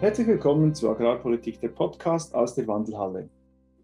Herzlich 0.00 0.28
willkommen 0.28 0.74
zu 0.74 0.88
Agrarpolitik, 0.88 1.60
der 1.60 1.68
Podcast 1.68 2.34
aus 2.34 2.54
der 2.54 2.66
Wandelhalle. 2.66 3.28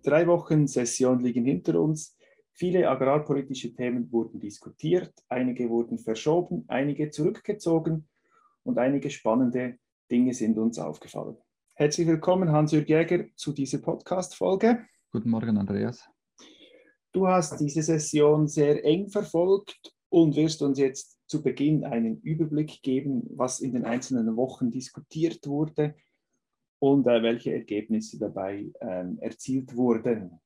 Drei 0.02 0.26
Wochen 0.26 0.66
Session 0.66 1.20
liegen 1.20 1.44
hinter 1.44 1.78
uns. 1.78 2.16
Viele 2.54 2.88
agrarpolitische 2.88 3.74
Themen 3.74 4.10
wurden 4.10 4.40
diskutiert, 4.40 5.12
einige 5.28 5.68
wurden 5.68 5.98
verschoben, 5.98 6.64
einige 6.68 7.10
zurückgezogen 7.10 8.08
und 8.62 8.78
einige 8.78 9.10
spannende 9.10 9.76
Dinge 10.10 10.32
sind 10.32 10.56
uns 10.56 10.78
aufgefallen. 10.78 11.36
Herzlich 11.74 12.06
willkommen, 12.06 12.50
Hans-Jürg 12.50 12.88
Jäger, 12.88 13.26
zu 13.34 13.52
dieser 13.52 13.82
Podcast-Folge. 13.82 14.86
Guten 15.12 15.28
Morgen, 15.28 15.58
Andreas. 15.58 16.08
Du 17.12 17.28
hast 17.28 17.60
diese 17.60 17.82
Session 17.82 18.48
sehr 18.48 18.82
eng 18.86 19.10
verfolgt 19.10 19.94
und 20.08 20.34
wirst 20.34 20.62
uns 20.62 20.78
jetzt 20.78 21.18
zu 21.26 21.42
Beginn 21.42 21.84
einen 21.84 22.22
Überblick 22.22 22.80
geben, 22.80 23.28
was 23.34 23.60
in 23.60 23.74
den 23.74 23.84
einzelnen 23.84 24.34
Wochen 24.38 24.70
diskutiert 24.70 25.46
wurde 25.46 25.94
und 26.78 27.06
äh, 27.06 27.22
welche 27.22 27.52
Ergebnisse 27.52 28.18
dabei 28.18 28.70
ähm, 28.80 29.18
erzielt 29.20 29.74
wurden. 29.76 30.40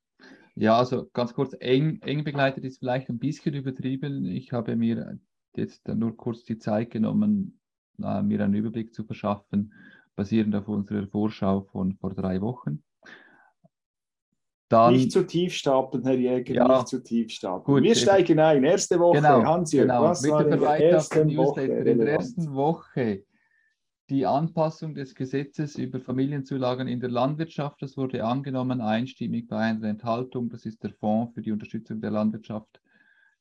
Ja, 0.55 0.79
also 0.79 1.09
ganz 1.13 1.33
kurz, 1.33 1.57
eng, 1.59 2.01
eng 2.03 2.25
begleitet 2.25 2.65
ist 2.65 2.79
vielleicht 2.79 3.09
ein 3.09 3.19
bisschen 3.19 3.55
übertrieben. 3.55 4.27
Ich 4.27 4.53
habe 4.53 4.77
mir 4.77 5.19
jetzt 5.57 5.87
nur 5.89 6.17
kurz 6.17 6.45
die 6.45 6.59
Zeit 6.59 6.91
genommen, 6.91 7.61
äh, 8.03 8.23
mir 8.23 8.43
einen 8.43 8.55
Überblick 8.55 8.95
zu 8.95 9.05
verschaffen, 9.05 9.73
basierend 10.17 10.55
auf 10.55 10.69
unserer 10.69 11.07
Vorschau 11.07 11.63
von 11.63 11.95
vor 11.95 12.15
drei 12.15 12.41
Wochen. 12.41 12.83
Dann, 14.69 14.93
nicht 14.93 15.11
zu 15.11 15.27
tief 15.27 15.53
stapeln, 15.55 16.05
Herr 16.05 16.15
Jäger, 16.15 16.55
ja, 16.55 16.69
nicht 16.69 16.89
zu 16.89 17.03
tief 17.03 17.33
stapeln. 17.33 17.65
Gut, 17.65 17.83
Wir 17.83 17.97
steigen 17.97 18.39
ein. 18.39 18.63
Erste 18.63 19.01
Woche, 19.01 19.17
genau, 19.17 19.43
Hans-Jürg, 19.43 19.89
genau. 19.89 20.03
was 20.03 20.23
Mit 20.23 20.31
war 20.31 20.45
in 20.47 20.61
der 20.61 20.93
ersten 20.93 21.37
Woche? 21.37 21.63
In 21.63 21.99
der 21.99 22.09
ersten 22.13 22.55
Woche 22.55 23.25
die 24.11 24.27
Anpassung 24.27 24.95
des 24.95 25.15
Gesetzes 25.15 25.77
über 25.77 26.01
Familienzulagen 26.01 26.89
in 26.89 26.99
der 26.99 27.11
Landwirtschaft. 27.11 27.81
Das 27.81 27.97
wurde 27.97 28.25
angenommen, 28.25 28.81
einstimmig 28.81 29.47
bei 29.47 29.59
einer 29.59 29.85
Enthaltung. 29.85 30.51
Das 30.51 30.67
ist 30.67 30.83
der 30.83 30.93
Fonds 30.95 31.33
für 31.33 31.43
die 31.43 31.53
Unterstützung 31.53 32.01
der 32.01 32.11
Landwirtschaft, 32.11 32.81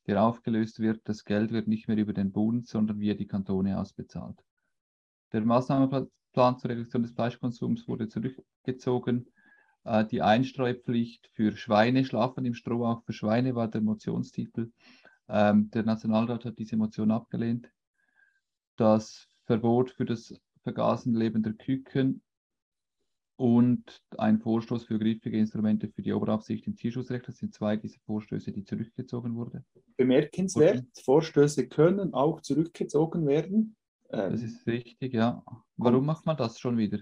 der 0.06 0.22
aufgelöst 0.22 0.78
wird. 0.78 1.00
Das 1.08 1.24
Geld 1.24 1.50
wird 1.50 1.66
nicht 1.66 1.88
mehr 1.88 1.96
über 1.96 2.12
den 2.12 2.30
Bund, 2.30 2.68
sondern 2.68 3.00
via 3.00 3.14
die 3.14 3.26
Kantone 3.26 3.80
ausbezahlt. 3.80 4.38
Der 5.32 5.40
Maßnahmenplan 5.40 6.58
zur 6.58 6.70
Reduktion 6.70 7.02
des 7.02 7.12
Fleischkonsums 7.12 7.88
wurde 7.88 8.08
zurückgezogen. 8.08 9.26
Äh, 9.82 10.04
die 10.04 10.22
Einstreupflicht 10.22 11.28
für 11.34 11.56
Schweine, 11.56 12.04
Schlafen 12.04 12.44
im 12.44 12.54
Stroh 12.54 12.86
auch 12.86 13.02
für 13.02 13.12
Schweine 13.12 13.56
war 13.56 13.66
der 13.66 13.80
Motionstitel. 13.80 14.70
Ähm, 15.28 15.68
der 15.72 15.82
Nationalrat 15.82 16.44
hat 16.44 16.58
diese 16.60 16.76
Motion 16.76 17.10
abgelehnt. 17.10 17.68
Das 18.76 19.26
Verbot 19.46 19.90
für 19.90 20.04
das 20.04 20.32
Vergasen 20.62 21.14
lebender 21.14 21.52
Küken 21.52 22.22
und 23.36 24.02
ein 24.18 24.38
Vorstoß 24.38 24.84
für 24.84 24.98
griffige 24.98 25.38
Instrumente 25.38 25.88
für 25.88 26.02
die 26.02 26.12
Oberaufsicht 26.12 26.66
im 26.66 26.76
Tierschutzrecht. 26.76 27.26
Das 27.26 27.38
sind 27.38 27.54
zwei 27.54 27.76
dieser 27.76 27.98
Vorstöße, 28.00 28.52
die 28.52 28.64
zurückgezogen 28.64 29.34
wurden. 29.34 29.64
Bemerkenswert, 29.96 30.80
und, 30.80 31.04
Vorstöße 31.04 31.66
können 31.68 32.12
auch 32.12 32.42
zurückgezogen 32.42 33.26
werden. 33.26 33.76
das 34.10 34.40
ähm, 34.40 34.46
ist 34.46 34.66
richtig, 34.66 35.14
ja. 35.14 35.42
Warum 35.78 36.04
macht 36.04 36.26
man 36.26 36.36
das 36.36 36.60
schon 36.60 36.76
wieder? 36.76 36.98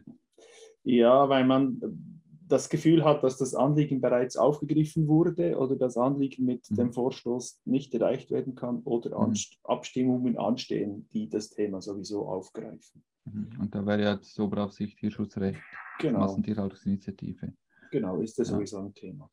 Ja, 0.85 1.29
weil 1.29 1.45
man 1.45 2.23
das 2.49 2.69
Gefühl 2.69 3.05
hat, 3.05 3.23
dass 3.23 3.37
das 3.37 3.55
Anliegen 3.55 4.01
bereits 4.01 4.37
aufgegriffen 4.37 5.07
wurde 5.07 5.59
oder 5.59 5.77
das 5.77 5.97
Anliegen 5.97 6.45
mit 6.45 6.71
mhm. 6.71 6.77
dem 6.77 6.93
Vorstoß 6.93 7.63
nicht 7.65 7.95
erreicht 7.95 8.31
werden 8.31 8.55
kann 8.55 8.81
oder 8.85 9.27
mhm. 9.27 9.35
Abstimmungen 9.65 10.39
anstehen, 10.39 11.09
die 11.13 11.29
das 11.29 11.51
Thema 11.51 11.81
sowieso 11.81 12.27
aufgreifen. 12.27 13.03
Mhm. 13.25 13.61
Und 13.61 13.75
da 13.75 13.85
wäre 13.85 14.03
ja 14.03 14.17
das 14.17 14.39
Oberaufsicht 14.39 14.99
Tierschutzrecht, 14.99 15.61
genau. 16.01 16.21
Massentierhaltungsinitiative. 16.21 17.53
Genau, 17.91 18.21
ist 18.21 18.39
das 18.39 18.49
ja. 18.49 18.55
sowieso 18.55 18.79
ein 18.79 18.95
Thema. 18.95 19.31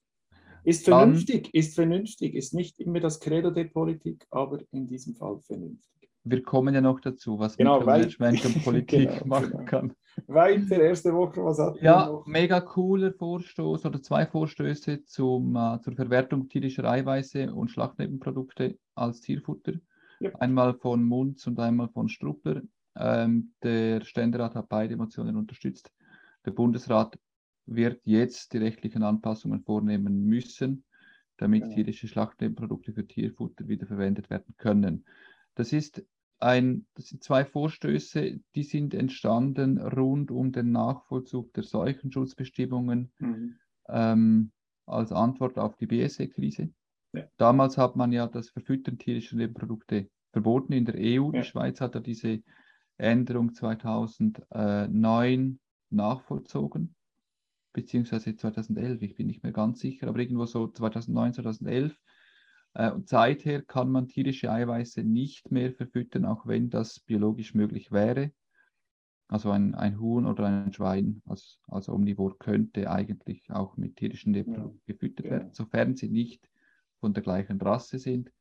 Ist 0.63 0.85
vernünftig, 0.85 1.43
Dann, 1.43 1.51
ist 1.53 1.75
vernünftig, 1.75 2.33
ist 2.33 2.53
nicht 2.53 2.79
immer 2.79 2.99
das 2.99 3.19
Credo 3.19 3.51
der 3.51 3.65
Politik, 3.65 4.25
aber 4.31 4.61
in 4.71 4.87
diesem 4.87 5.15
Fall 5.15 5.39
vernünftig. 5.41 6.09
Wir 6.23 6.41
kommen 6.41 6.73
ja 6.73 6.81
noch 6.81 6.99
dazu, 6.99 7.37
was 7.37 7.55
genau, 7.55 7.85
Management 7.85 8.43
und 8.43 8.63
Politik 8.63 9.09
genau, 9.09 9.25
machen 9.27 9.51
genau. 9.51 9.65
kann. 9.65 9.93
Weiter, 10.27 10.81
erste 10.81 11.13
Woche, 11.13 11.43
was 11.43 11.59
hat 11.59 11.81
Ja, 11.81 12.21
mega 12.25 12.61
cooler 12.61 13.11
Vorstoß 13.13 13.85
oder 13.85 14.01
zwei 14.01 14.25
Vorstöße 14.25 15.03
zum, 15.05 15.55
uh, 15.55 15.77
zur 15.79 15.95
Verwertung 15.95 16.47
tierischer 16.49 16.85
Eiweiße 16.85 17.53
und 17.53 17.69
Schlachtnebenprodukte 17.69 18.77
als 18.95 19.21
Tierfutter. 19.21 19.73
Yep. 20.21 20.35
Einmal 20.39 20.73
von 20.75 21.03
Munz 21.03 21.45
und 21.47 21.59
einmal 21.59 21.89
von 21.89 22.07
Struppler. 22.07 22.61
Ähm, 22.95 23.53
der 23.61 24.01
Ständerat 24.01 24.55
hat 24.55 24.69
beide 24.69 24.95
Motionen 24.95 25.35
unterstützt. 25.35 25.91
Der 26.45 26.51
Bundesrat 26.51 27.19
wird 27.65 27.99
jetzt 28.05 28.53
die 28.53 28.59
rechtlichen 28.59 29.03
Anpassungen 29.03 29.61
vornehmen 29.63 30.25
müssen, 30.25 30.85
damit 31.37 31.61
ja. 31.61 31.67
Genau. 31.67 31.75
tierische 31.75 32.07
Schlachtnebenprodukte 32.07 32.93
für 32.93 33.05
Tierfutter 33.05 33.67
wiederverwendet 33.67 34.29
werden 34.29 34.55
können. 34.57 35.05
Das 35.55 35.73
ist 35.73 36.03
ein, 36.45 36.85
das 36.93 37.07
sind 37.07 37.23
zwei 37.23 37.43
Vorstöße, 37.43 38.39
die 38.53 38.63
sind 38.63 38.93
entstanden 38.93 39.79
rund 39.79 40.29
um 40.29 40.51
den 40.51 40.71
Nachvollzug 40.71 41.51
der 41.53 41.63
Seuchenschutzbestimmungen 41.63 43.11
mhm. 43.17 43.55
ähm, 43.89 44.51
als 44.85 45.11
Antwort 45.11 45.57
auf 45.57 45.75
die 45.75 45.87
BSE-Krise. 45.87 46.69
Ja. 47.13 47.23
Damals 47.37 47.79
hat 47.79 47.95
man 47.95 48.11
ja 48.11 48.27
das 48.27 48.51
Verfüttern 48.51 48.99
tierischer 48.99 49.37
Nebenprodukte 49.37 50.11
verboten 50.31 50.73
in 50.73 50.85
der 50.85 50.93
EU. 50.97 51.31
Ja. 51.33 51.41
Die 51.41 51.47
Schweiz 51.47 51.81
hat 51.81 51.95
ja 51.95 52.01
diese 52.01 52.43
Änderung 52.97 53.55
2009 53.55 55.59
nachvollzogen, 55.89 56.95
beziehungsweise 57.73 58.35
2011, 58.35 59.01
ich 59.01 59.15
bin 59.15 59.25
nicht 59.27 59.41
mehr 59.41 59.51
ganz 59.51 59.79
sicher, 59.79 60.09
aber 60.09 60.19
irgendwo 60.19 60.45
so 60.45 60.67
2009, 60.67 61.33
2011 61.33 61.91
äh, 61.91 61.95
und 62.75 63.07
seither 63.07 63.61
kann 63.61 63.89
man 63.89 64.09
tierische 64.09 64.51
Eiweiße 64.51 65.03
nicht 65.03 65.49
mehr 65.51 65.71
verfüttern, 65.73 66.25
auch 66.25 66.45
wenn 66.45 66.69
das 66.69 66.99
biologisch 66.99 67.53
möglich 67.53 67.91
wäre. 67.91 68.31
Also 69.27 69.49
ein, 69.51 69.73
ein 69.75 69.99
Huhn 69.99 70.25
oder 70.25 70.45
ein 70.45 70.73
Schwein 70.73 71.21
als, 71.25 71.59
als 71.67 71.89
Omnivor 71.89 72.37
könnte 72.37 72.91
eigentlich 72.91 73.49
auch 73.49 73.75
mit 73.77 73.95
tierischen 73.95 74.33
Lebensmitteln 74.33 74.75
ja. 74.75 74.93
gefüttert 74.93 75.25
werden, 75.25 75.53
sofern 75.53 75.95
sie 75.95 76.09
nicht 76.09 76.47
von 76.99 77.13
der 77.13 77.23
gleichen 77.23 77.59
Rasse 77.59 77.97
sind, 77.97 78.31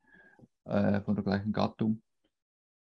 äh, 0.64 1.00
von 1.00 1.14
der 1.14 1.24
gleichen 1.24 1.52
Gattung. 1.52 2.02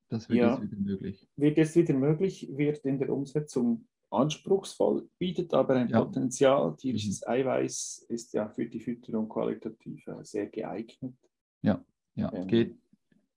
Das 0.10 0.30
wird 0.30 0.40
ja. 0.40 0.54
jetzt 0.54 0.72
wieder 0.72 0.82
möglich. 0.82 1.28
Wird 1.36 1.58
jetzt 1.58 1.76
wieder 1.76 1.94
möglich, 1.94 2.50
wird 2.56 2.86
in 2.86 2.98
der 2.98 3.10
Umsetzung 3.10 3.88
anspruchsvoll, 4.10 5.10
bietet 5.18 5.54
aber 5.54 5.76
ein 5.76 5.90
ja. 5.90 6.04
Potenzial. 6.04 6.76
Tierisches 6.78 7.22
mhm. 7.22 7.32
Eiweiß 7.32 8.06
ist 8.10 8.34
ja 8.34 8.50
für 8.50 8.66
die 8.66 8.80
Fütterung 8.80 9.28
qualitativ 9.30 10.06
sehr 10.22 10.48
geeignet. 10.48 11.16
Ja, 11.62 11.84
ja. 12.16 12.32
Ähm, 12.34 12.48
Geht, 12.48 12.78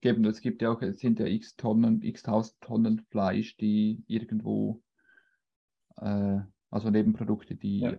geben, 0.00 0.24
es 0.24 0.40
gibt 0.40 0.62
ja 0.62 0.70
auch, 0.70 0.82
es 0.82 1.00
sind 1.00 1.18
ja 1.18 1.26
x 1.26 1.56
Tonnen, 1.56 2.02
x 2.02 2.22
tausend 2.22 2.60
Tonnen 2.60 3.00
Fleisch, 3.10 3.56
die 3.56 4.02
irgendwo, 4.06 4.82
äh, 5.96 6.40
also 6.70 6.90
Nebenprodukte, 6.90 7.56
die 7.56 7.80
ja. 7.80 7.96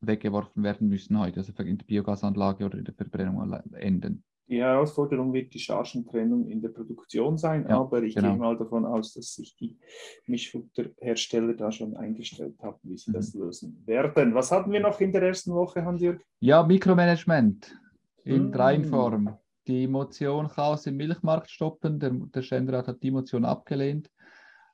weggeworfen 0.00 0.62
werden 0.62 0.88
müssen 0.88 1.18
heute, 1.18 1.40
also 1.40 1.52
in 1.62 1.78
der 1.78 1.86
Biogasanlage 1.86 2.64
oder 2.64 2.78
in 2.78 2.84
der 2.84 2.94
Verbrennung 2.94 3.52
enden. 3.72 4.24
Die 4.50 4.60
Herausforderung 4.60 5.32
wird 5.32 5.54
die 5.54 5.60
Chargentrennung 5.60 6.48
in 6.48 6.60
der 6.60 6.70
Produktion 6.70 7.38
sein, 7.38 7.66
ja, 7.68 7.78
aber 7.78 8.02
ich 8.02 8.16
genau. 8.16 8.30
gehe 8.30 8.38
mal 8.38 8.58
davon 8.58 8.84
aus, 8.84 9.14
dass 9.14 9.34
sich 9.34 9.54
die 9.54 9.78
Mischfutterhersteller 10.26 11.54
da 11.54 11.70
schon 11.70 11.96
eingestellt 11.96 12.60
haben, 12.60 12.80
wie 12.82 12.98
sie 12.98 13.10
mhm. 13.10 13.14
das 13.14 13.32
lösen 13.34 13.80
werden. 13.86 14.34
Was 14.34 14.50
hatten 14.50 14.72
wir 14.72 14.80
noch 14.80 15.00
in 15.00 15.12
der 15.12 15.22
ersten 15.22 15.54
Woche, 15.54 15.84
Hans-Jürg? 15.84 16.20
Ja, 16.40 16.64
Mikromanagement 16.64 17.78
in 18.24 18.48
mhm. 18.48 18.54
Reinform. 18.54 19.38
Die 19.68 19.86
Motion 19.86 20.48
Chaos 20.48 20.84
im 20.86 20.96
Milchmarkt 20.96 21.48
stoppen, 21.48 22.00
der, 22.00 22.10
der 22.10 22.42
Ständerat 22.42 22.88
hat 22.88 23.02
die 23.04 23.12
Motion 23.12 23.44
abgelehnt. 23.44 24.10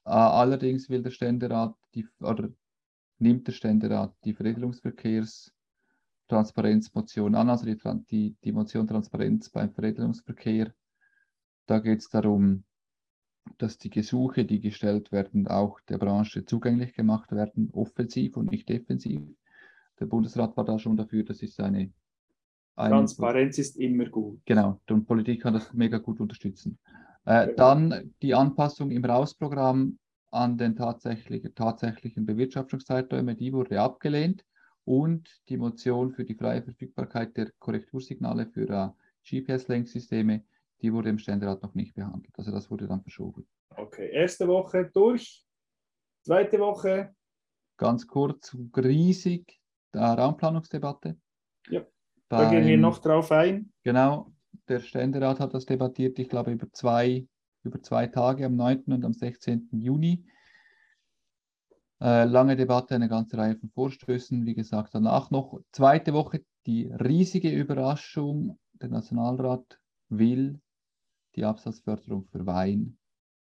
Uh, 0.06 0.11
allerdings 0.11 0.88
will 0.88 1.02
der 1.02 1.11
Ständerat 1.11 1.75
die, 1.94 2.06
oder 2.20 2.49
nimmt 3.19 3.46
der 3.46 3.52
Ständerat 3.52 4.14
die 4.25 4.32
Veredelungsverkehrs 4.32 5.52
Transparenzmotion 6.28 7.34
an, 7.34 7.50
also 7.50 7.67
die, 7.67 7.78
die, 8.11 8.37
die 8.43 8.52
Motion 8.52 8.87
Transparenz 8.87 9.50
beim 9.50 9.73
Veredelungsverkehr. 9.73 10.73
Da 11.67 11.78
geht 11.78 12.00
es 12.00 12.08
darum, 12.08 12.64
dass 13.58 13.78
die 13.78 13.90
Gesuche, 13.90 14.44
die 14.44 14.61
gestellt 14.61 15.12
werden, 15.12 15.46
auch 15.46 15.81
der 15.82 15.99
Branche 15.99 16.44
zugänglich 16.44 16.94
gemacht 16.94 17.31
werden, 17.32 17.70
offensiv 17.73 18.37
und 18.37 18.50
nicht 18.50 18.69
defensiv. 18.69 19.23
Der 20.00 20.06
Bundesrat 20.06 20.56
war 20.56 20.64
da 20.64 20.78
schon 20.78 20.96
dafür, 20.96 21.25
das 21.25 21.43
ist 21.43 21.61
eine. 21.61 21.93
eine 22.75 22.90
Transparenz 22.90 23.58
ist 23.58 23.76
immer 23.76 24.06
gut. 24.06 24.40
Genau, 24.44 24.81
und 24.90 25.06
Politik 25.06 25.43
kann 25.43 25.55
das 25.55 25.73
mega 25.73 25.99
gut 25.99 26.20
unterstützen. 26.20 26.78
Äh, 27.25 27.55
dann 27.55 28.12
die 28.20 28.34
Anpassung 28.34 28.90
im 28.90 29.05
Rausprogramm 29.05 29.99
an 30.31 30.58
den 30.58 30.76
tatsächlichen, 30.76 31.55
tatsächlichen 31.55 32.26
Bewirtschaftungszeiträume, 32.26 33.37
die 33.37 33.52
wurde 33.52 33.81
abgelehnt 33.81 34.44
und 34.87 35.29
die 35.49 35.56
Motion 35.56 36.12
für 36.12 36.25
die 36.25 36.35
freie 36.35 36.62
Verfügbarkeit 36.62 37.37
der 37.37 37.50
Korrektursignale 37.59 38.47
für 38.47 38.71
uh, 38.71 38.94
GPS-Lenksysteme, 39.29 40.44
die 40.81 40.93
wurde 40.93 41.11
im 41.11 41.19
Ständerat 41.19 41.62
noch 41.62 41.75
nicht 41.75 41.94
behandelt. 41.94 42.33
Also 42.38 42.53
das 42.53 42.71
wurde 42.71 42.87
dann 42.87 43.03
verschoben. 43.03 43.47
Okay, 43.77 44.11
erste 44.12 44.47
Woche 44.47 44.88
durch, 44.94 45.44
zweite 46.23 46.59
Woche. 46.61 47.15
ganz 47.77 48.06
kurz, 48.06 48.56
riesig, 48.77 49.61
die 49.93 49.99
Raumplanungsdebatte. 49.99 51.19
Ja, 51.69 51.81
Beim, 52.29 52.41
da 52.41 52.50
gehen 52.50 52.67
wir 52.67 52.79
noch 52.79 52.99
drauf 52.99 53.33
ein. 53.33 53.73
Genau, 53.83 54.33
der 54.69 54.79
Ständerat 54.79 55.41
hat 55.41 55.53
das 55.53 55.67
debattiert, 55.67 56.19
ich 56.21 56.29
glaube, 56.29 56.53
über 56.53 56.73
zwei, 56.73 57.27
über 57.65 57.83
zwei 57.83 58.06
Tage, 58.06 58.47
am 58.47 58.55
9. 58.55 58.85
und 58.87 59.05
am 59.05 59.12
16. 59.12 59.69
Juni. 59.73 60.25
Äh, 62.00 62.25
lange 62.25 62.56
Debatte, 62.56 62.94
eine 62.94 63.08
ganze 63.08 63.38
Reihe 63.38 63.56
von 63.56 63.70
Vorstößen. 63.70 64.44
Wie 64.44 64.54
gesagt, 64.54 64.94
danach 64.94 65.31
noch 65.31 65.60
zweite 65.72 66.12
Woche 66.12 66.44
die 66.66 66.87
riesige 66.87 67.50
Überraschung. 67.50 68.58
Der 68.75 68.90
Nationalrat 68.90 69.78
will 70.08 70.60
die 71.34 71.44
Absatzförderung 71.44 72.26
für 72.26 72.46
Wein 72.46 72.98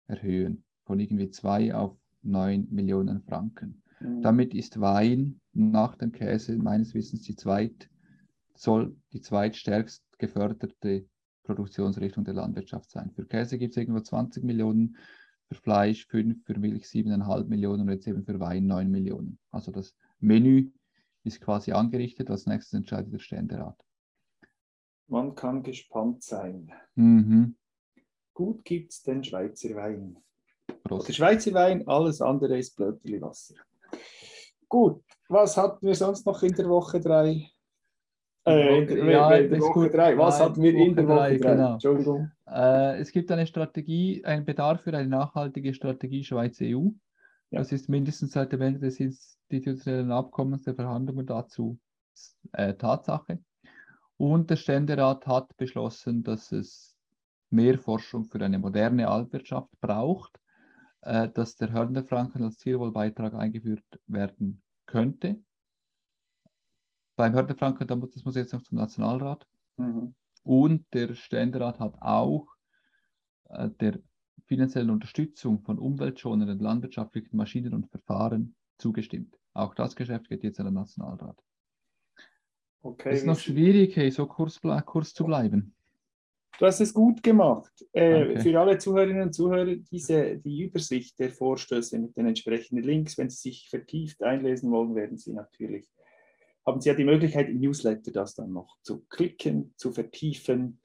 erhöhen 0.06 0.64
von 0.84 0.98
irgendwie 0.98 1.30
2 1.30 1.74
auf 1.74 1.96
9 2.22 2.68
Millionen 2.70 3.22
Franken. 3.22 3.82
Mhm. 4.00 4.22
Damit 4.22 4.54
ist 4.54 4.80
Wein 4.80 5.40
nach 5.52 5.96
dem 5.96 6.12
Käse 6.12 6.56
meines 6.56 6.94
Wissens 6.94 7.22
die 7.22 7.36
zweit, 7.36 7.90
soll 8.54 8.96
die 9.12 9.20
zweitstärkst 9.20 10.02
geförderte 10.18 11.06
Produktionsrichtung 11.44 12.24
der 12.24 12.34
Landwirtschaft 12.34 12.90
sein. 12.90 13.10
Für 13.14 13.26
Käse 13.26 13.58
gibt 13.58 13.72
es 13.72 13.76
irgendwo 13.76 14.00
20 14.00 14.44
Millionen, 14.44 14.96
für 15.48 15.54
Fleisch 15.54 16.06
5, 16.06 16.44
für 16.44 16.58
Milch 16.58 16.84
7,5 16.84 17.44
Millionen 17.44 17.82
und 17.82 17.88
jetzt 17.90 18.06
eben 18.06 18.24
für 18.24 18.38
Wein 18.38 18.66
9 18.66 18.90
Millionen. 18.90 19.38
Also 19.50 19.72
das 19.72 19.94
Menü 20.20 20.70
ist 21.24 21.40
quasi 21.40 21.72
angerichtet, 21.72 22.30
als 22.30 22.46
nächstes 22.46 22.74
entscheidet 22.74 23.12
der 23.12 23.18
Ständerat. 23.18 23.82
Man 25.06 25.34
kann 25.34 25.62
gespannt 25.62 26.22
sein. 26.22 26.70
Mhm. 26.94 27.56
Gut 28.34 28.64
gibt 28.64 28.92
es 28.92 29.02
den 29.02 29.24
Schweizer 29.24 29.74
Wein. 29.74 30.18
Prost. 30.84 31.08
Der 31.08 31.14
Schweizer 31.14 31.54
Wein, 31.54 31.86
alles 31.88 32.20
andere 32.20 32.58
ist 32.58 32.76
Blödeli 32.76 33.20
Wasser. 33.20 33.54
Gut, 34.68 35.02
was 35.28 35.56
hatten 35.56 35.86
wir 35.86 35.94
sonst 35.94 36.26
noch 36.26 36.42
in 36.42 36.52
der 36.52 36.68
Woche 36.68 37.00
3? 37.00 37.50
Äh, 38.48 38.78
in 38.78 38.86
der, 38.86 39.04
ja, 39.10 39.30
in 39.32 39.50
der 39.50 39.60
Woche 39.60 39.90
3. 39.90 40.18
Was 40.18 40.40
hatten 40.40 40.62
wir 40.62 40.74
in 40.74 40.94
der 40.94 41.06
Woche 41.06 41.38
3? 41.38 41.54
Genau. 41.54 41.72
Entschuldigung. 41.74 42.30
Äh, 42.46 42.98
es 42.98 43.12
gibt 43.12 43.30
eine 43.30 43.46
Strategie, 43.46 44.24
einen 44.24 44.44
Bedarf 44.44 44.82
für 44.82 44.92
eine 44.94 45.08
nachhaltige 45.08 45.74
Strategie 45.74 46.24
Schweiz-EU. 46.24 46.88
Ja. 47.50 47.58
Das 47.58 47.72
ist 47.72 47.88
mindestens 47.88 48.32
seit 48.32 48.52
dem 48.52 48.60
Ende 48.60 48.80
des 48.80 49.00
institutionellen 49.00 50.12
Abkommens 50.12 50.64
der 50.64 50.74
Verhandlungen 50.74 51.26
dazu 51.26 51.78
äh, 52.52 52.74
Tatsache. 52.74 53.38
Und 54.16 54.50
der 54.50 54.56
Ständerat 54.56 55.26
hat 55.26 55.56
beschlossen, 55.56 56.22
dass 56.24 56.52
es 56.52 56.96
mehr 57.50 57.78
Forschung 57.78 58.24
für 58.24 58.40
eine 58.40 58.58
moderne 58.58 59.08
Altwirtschaft 59.08 59.70
braucht, 59.80 60.38
äh, 61.02 61.28
dass 61.28 61.56
der 61.56 61.72
Hörnerfranken 61.72 62.42
als 62.42 62.58
Tierwohlbeitrag 62.58 63.34
eingeführt 63.34 63.84
werden 64.06 64.62
könnte. 64.86 65.38
Beim 67.18 67.32
Hörnerfranken, 67.32 67.88
das 67.88 68.24
muss 68.24 68.36
jetzt 68.36 68.52
noch 68.52 68.62
zum 68.62 68.78
Nationalrat. 68.78 69.44
Mhm. 69.76 70.14
Und 70.44 70.86
der 70.94 71.14
Ständerat 71.14 71.80
hat 71.80 72.00
auch 72.00 72.46
äh, 73.48 73.68
der 73.80 73.98
finanziellen 74.46 74.90
Unterstützung 74.90 75.60
von 75.62 75.80
umweltschonenden 75.80 76.60
landwirtschaftlichen 76.60 77.36
Maschinen 77.36 77.74
und 77.74 77.88
Verfahren 77.88 78.54
zugestimmt. 78.78 79.36
Auch 79.52 79.74
das 79.74 79.96
Geschäft 79.96 80.28
geht 80.28 80.44
jetzt 80.44 80.60
an 80.60 80.66
den 80.66 80.74
Nationalrat. 80.74 81.36
Okay, 82.82 83.10
es 83.10 83.20
ist 83.22 83.26
noch 83.26 83.40
schwierig, 83.40 83.96
hey, 83.96 84.12
so 84.12 84.26
kurz, 84.26 84.60
kurz 84.86 85.12
zu 85.12 85.24
bleiben. 85.24 85.74
Du 86.60 86.66
hast 86.66 86.80
es 86.80 86.94
gut 86.94 87.20
gemacht. 87.24 87.84
Äh, 87.92 88.38
für 88.38 88.60
alle 88.60 88.78
Zuhörerinnen 88.78 89.22
und 89.24 89.32
Zuhörer, 89.32 89.74
diese, 89.74 90.38
die 90.38 90.62
Übersicht 90.62 91.18
der 91.18 91.30
Vorstöße 91.30 91.98
mit 91.98 92.16
den 92.16 92.26
entsprechenden 92.26 92.84
Links, 92.84 93.18
wenn 93.18 93.28
Sie 93.28 93.50
sich 93.50 93.68
vertieft 93.68 94.22
einlesen 94.22 94.70
wollen, 94.70 94.94
werden 94.94 95.18
Sie 95.18 95.32
natürlich, 95.32 95.88
haben 96.68 96.80
Sie 96.80 96.88
ja 96.88 96.94
die 96.94 97.04
Möglichkeit 97.04 97.48
im 97.48 97.60
Newsletter 97.60 98.12
das 98.12 98.34
dann 98.34 98.52
noch 98.52 98.76
zu 98.82 99.04
klicken, 99.08 99.72
zu 99.76 99.90
vertiefen. 99.90 100.80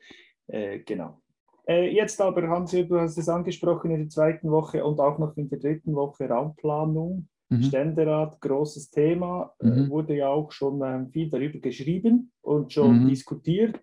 Äh, 0.48 0.80
genau. 0.80 1.22
Äh, 1.68 1.94
jetzt 1.94 2.20
aber 2.20 2.48
haben 2.48 2.68
Sie, 2.68 2.88
du 2.88 3.00
hast 3.00 3.18
es 3.18 3.30
angesprochen, 3.30 3.92
in 3.92 4.00
der 4.00 4.10
zweiten 4.10 4.52
Woche 4.52 4.84
und 4.84 5.00
auch 5.00 5.20
noch 5.20 5.38
in 5.38 5.50
der 5.50 5.60
dritten 5.60 5.96
Woche 5.96 6.28
Raumplanung. 6.28 7.28
Mhm. 7.50 7.64
Ständerat, 7.64 8.42
großes 8.42 8.90
Thema, 8.90 9.54
äh, 9.60 9.68
mhm. 9.68 9.90
wurde 9.90 10.16
ja 10.16 10.30
auch 10.30 10.52
schon 10.52 10.82
ähm, 10.84 11.10
viel 11.10 11.30
darüber 11.30 11.60
geschrieben 11.60 12.32
und 12.42 12.74
schon 12.74 13.04
mhm. 13.04 13.10
diskutiert. 13.10 13.80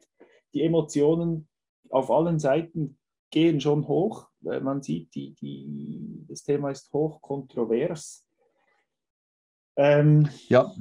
Die 0.55 0.62
Emotionen 0.62 1.49
auf 1.88 2.11
allen 2.11 2.38
Seiten 2.38 2.99
gehen 3.31 3.61
schon 3.61 3.87
hoch. 3.87 4.29
Äh, 4.44 4.61
man 4.61 4.82
sieht, 4.82 5.14
die, 5.14 5.35
die, 5.35 6.25
das 6.29 6.43
Thema 6.43 6.70
ist 6.70 6.93
hoch 6.93 7.20
kontrovers. 7.23 8.26
Ähm, 9.76 10.29
ja. 10.49 10.73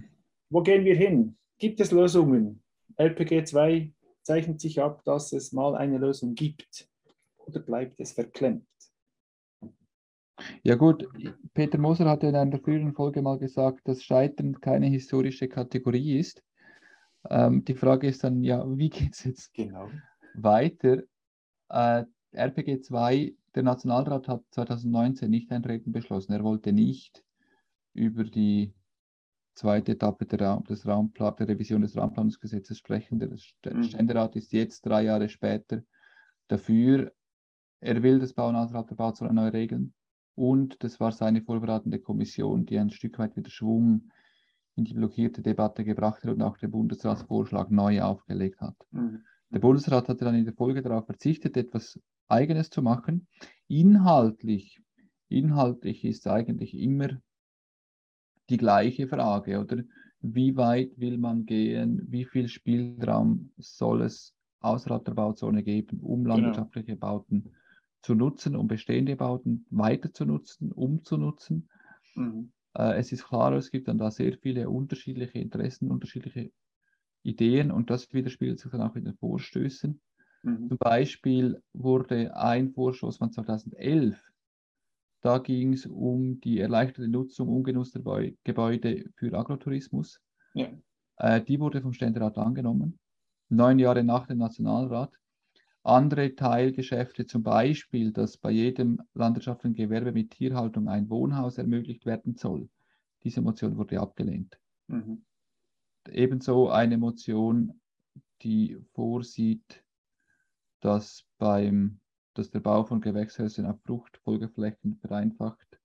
Wo 0.50 0.62
gehen 0.62 0.84
wir 0.84 0.96
hin? 0.96 1.38
Gibt 1.60 1.80
es 1.80 1.92
Lösungen? 1.92 2.64
LPG 2.98 3.44
2 3.44 3.92
zeichnet 4.24 4.60
sich 4.60 4.82
ab, 4.82 5.04
dass 5.06 5.32
es 5.32 5.52
mal 5.54 5.76
eine 5.76 5.98
Lösung 5.98 6.34
gibt. 6.34 6.90
Oder 7.38 7.60
bleibt 7.60 8.00
es 8.00 8.14
verklemmt? 8.14 8.66
Ja 10.64 10.76
gut, 10.76 11.08
Peter 11.54 11.78
Moser 11.78 12.10
hatte 12.10 12.28
in 12.28 12.36
einer 12.36 12.60
früheren 12.60 12.94
Folge 12.94 13.22
mal 13.22 13.38
gesagt, 13.38 13.88
dass 13.88 14.04
Scheitern 14.04 14.60
keine 14.60 14.88
historische 14.88 15.48
Kategorie 15.48 16.18
ist. 16.18 16.42
Ähm, 17.30 17.64
die 17.66 17.76
Frage 17.76 18.08
ist 18.08 18.24
dann, 18.24 18.44
ja, 18.44 18.66
wie 18.78 18.90
geht 18.90 19.14
es 19.14 19.24
jetzt 19.26 19.54
genau. 19.54 19.90
weiter? 20.34 21.04
Äh, 21.70 22.06
RPG 22.32 22.82
2, 22.82 23.36
der 23.56 23.64
Nationalrat 23.64 24.28
hat 24.28 24.44
2019 24.52 25.30
nicht 25.30 25.52
eintreten 25.52 25.92
beschlossen. 25.92 26.34
Er 26.34 26.44
wollte 26.44 26.72
nicht 26.72 27.24
über 27.94 28.24
die 28.24 28.74
zweite 29.56 29.94
Etappe 29.94 30.26
der, 30.26 30.42
Raum, 30.42 30.64
des 30.64 30.86
Raumplan, 30.86 31.36
der 31.38 31.48
Revision 31.48 31.82
des 31.82 31.98
Raumplanungsgesetzes 31.98 32.78
sprechen. 32.78 33.20
Der 33.20 33.30
mhm. 33.76 33.84
Ständerat 33.84 34.36
ist 34.36 34.52
jetzt 34.52 34.86
drei 34.86 35.04
Jahre 35.04 35.30
später 35.30 35.84
dafür. 36.48 37.12
Er 37.82 38.04
will 38.04 38.20
das 38.20 38.34
Bau- 38.34 38.50
und 38.50 38.56
Ausrat 38.56 38.90
der 38.90 38.96
Bauzone 38.96 39.34
neu 39.34 39.50
regeln. 39.50 39.94
Und 40.36 40.84
das 40.84 41.00
war 41.00 41.12
seine 41.12 41.42
vorbereitende 41.42 42.00
Kommission, 42.00 42.66
die 42.66 42.80
ein 42.80 42.90
Stück 42.90 43.20
weit 43.20 43.36
wieder 43.36 43.50
Schwung 43.50 44.10
in 44.76 44.86
die 44.86 44.94
blockierte 44.94 45.42
Debatte 45.42 45.84
gebracht 45.84 46.24
hat 46.24 46.32
und 46.32 46.42
auch 46.42 46.58
den 46.58 46.72
Bundesratsvorschlag 46.72 47.70
neu 47.72 48.02
aufgelegt 48.02 48.62
hat. 48.62 48.76
Mhm. 48.92 49.24
Der 49.52 49.60
Bundesrat 49.60 50.08
hatte 50.08 50.26
dann 50.26 50.36
in 50.36 50.46
der 50.46 50.54
Folge 50.54 50.82
darauf 50.82 51.06
verzichtet, 51.06 51.58
etwas 51.58 52.00
Eigenes 52.28 52.70
zu 52.70 52.82
machen. 52.82 53.28
Inhaltlich, 53.68 54.80
inhaltlich 55.28 56.06
ist 56.06 56.28
eigentlich 56.28 56.74
immer 56.74 57.10
die 58.50 58.58
gleiche 58.58 59.08
Frage, 59.08 59.60
oder? 59.60 59.84
Wie 60.22 60.58
weit 60.58 60.92
will 60.98 61.18
man 61.18 61.46
gehen? 61.46 62.02
Wie 62.10 62.26
viel 62.26 62.50
Spielraum 62.50 63.52
soll 63.58 64.02
es 64.02 64.36
außerhalb 64.60 65.06
der 65.06 65.14
Bauzone 65.14 65.64
geben, 65.64 66.02
um 66.02 66.26
landwirtschaftliche 66.26 66.94
genau. 66.94 67.00
Bauten 67.00 67.54
zu 68.02 68.16
nutzen, 68.16 68.56
um 68.56 68.68
bestehende 68.68 69.16
Bauten 69.16 69.66
weiter 69.70 70.14
zu 70.14 70.26
nutzen, 70.26 70.72
umzunutzen. 70.72 71.70
Mhm. 72.16 72.52
Äh, 72.74 72.98
es 72.98 73.12
ist 73.12 73.26
klar, 73.26 73.54
es 73.54 73.72
gibt 73.72 73.88
dann 73.88 73.98
da 73.98 74.12
sehr 74.12 74.38
viele 74.38 74.70
unterschiedliche 74.70 75.40
Interessen, 75.40 75.90
unterschiedliche 75.90 76.52
Ideen 77.24 77.72
und 77.72 77.90
das 77.90 78.14
widerspiegelt 78.14 78.60
sich 78.60 78.72
dann 78.72 78.82
auch 78.82 78.96
in 78.96 79.06
den 79.06 79.16
Vorstößen. 79.16 80.00
Mhm. 80.44 80.68
Zum 80.70 80.78
Beispiel 80.78 81.62
wurde 81.74 82.36
ein 82.36 82.72
Vorstoß 82.72 83.18
von 83.18 83.32
2011, 83.32 84.29
da 85.22 85.38
ging 85.38 85.74
es 85.74 85.86
um 85.86 86.40
die 86.40 86.60
erleichterte 86.60 87.08
Nutzung 87.08 87.50
ungenutzter 87.50 88.02
Gebäude 88.44 89.06
für 89.16 89.34
Agrotourismus. 89.34 90.22
Ja. 90.54 90.70
Äh, 91.18 91.42
die 91.42 91.60
wurde 91.60 91.82
vom 91.82 91.94
Ständerat 91.94 92.38
angenommen, 92.38 93.00
neun 93.50 93.80
Jahre 93.80 94.04
nach 94.04 94.28
dem 94.28 94.38
Nationalrat 94.38 95.20
andere 95.84 96.36
Teilgeschäfte, 96.36 97.26
zum 97.26 97.44
Beispiel, 97.44 98.12
dass 98.12 98.38
bei 98.38 98.52
jedem 98.52 99.02
landwirtschaftlichen 99.14 99.76
Gewerbe 99.76 100.12
mit 100.12 100.32
Tierhaltung 100.32 100.88
ein 100.88 101.10
Wohnhaus 101.10 101.58
ermöglicht 101.58 102.06
werden 102.06 102.36
soll. 102.36 102.70
Diese 103.24 103.42
Motion 103.42 103.78
wurde 103.78 104.00
abgelehnt. 104.00 104.60
Mhm. 104.88 105.24
Ebenso 106.10 106.70
eine 106.70 106.98
Motion, 106.98 107.80
die 108.42 108.78
vorsieht, 108.94 109.84
dass, 110.80 111.26
beim, 111.38 112.00
dass 112.40 112.52
der 112.52 112.62
Bau 112.62 112.86
von 112.86 113.02
Gewächshäusern 113.02 113.66
auf 113.66 113.82
Fruchtfolgeflächen 113.82 114.96
vereinfacht 115.02 115.78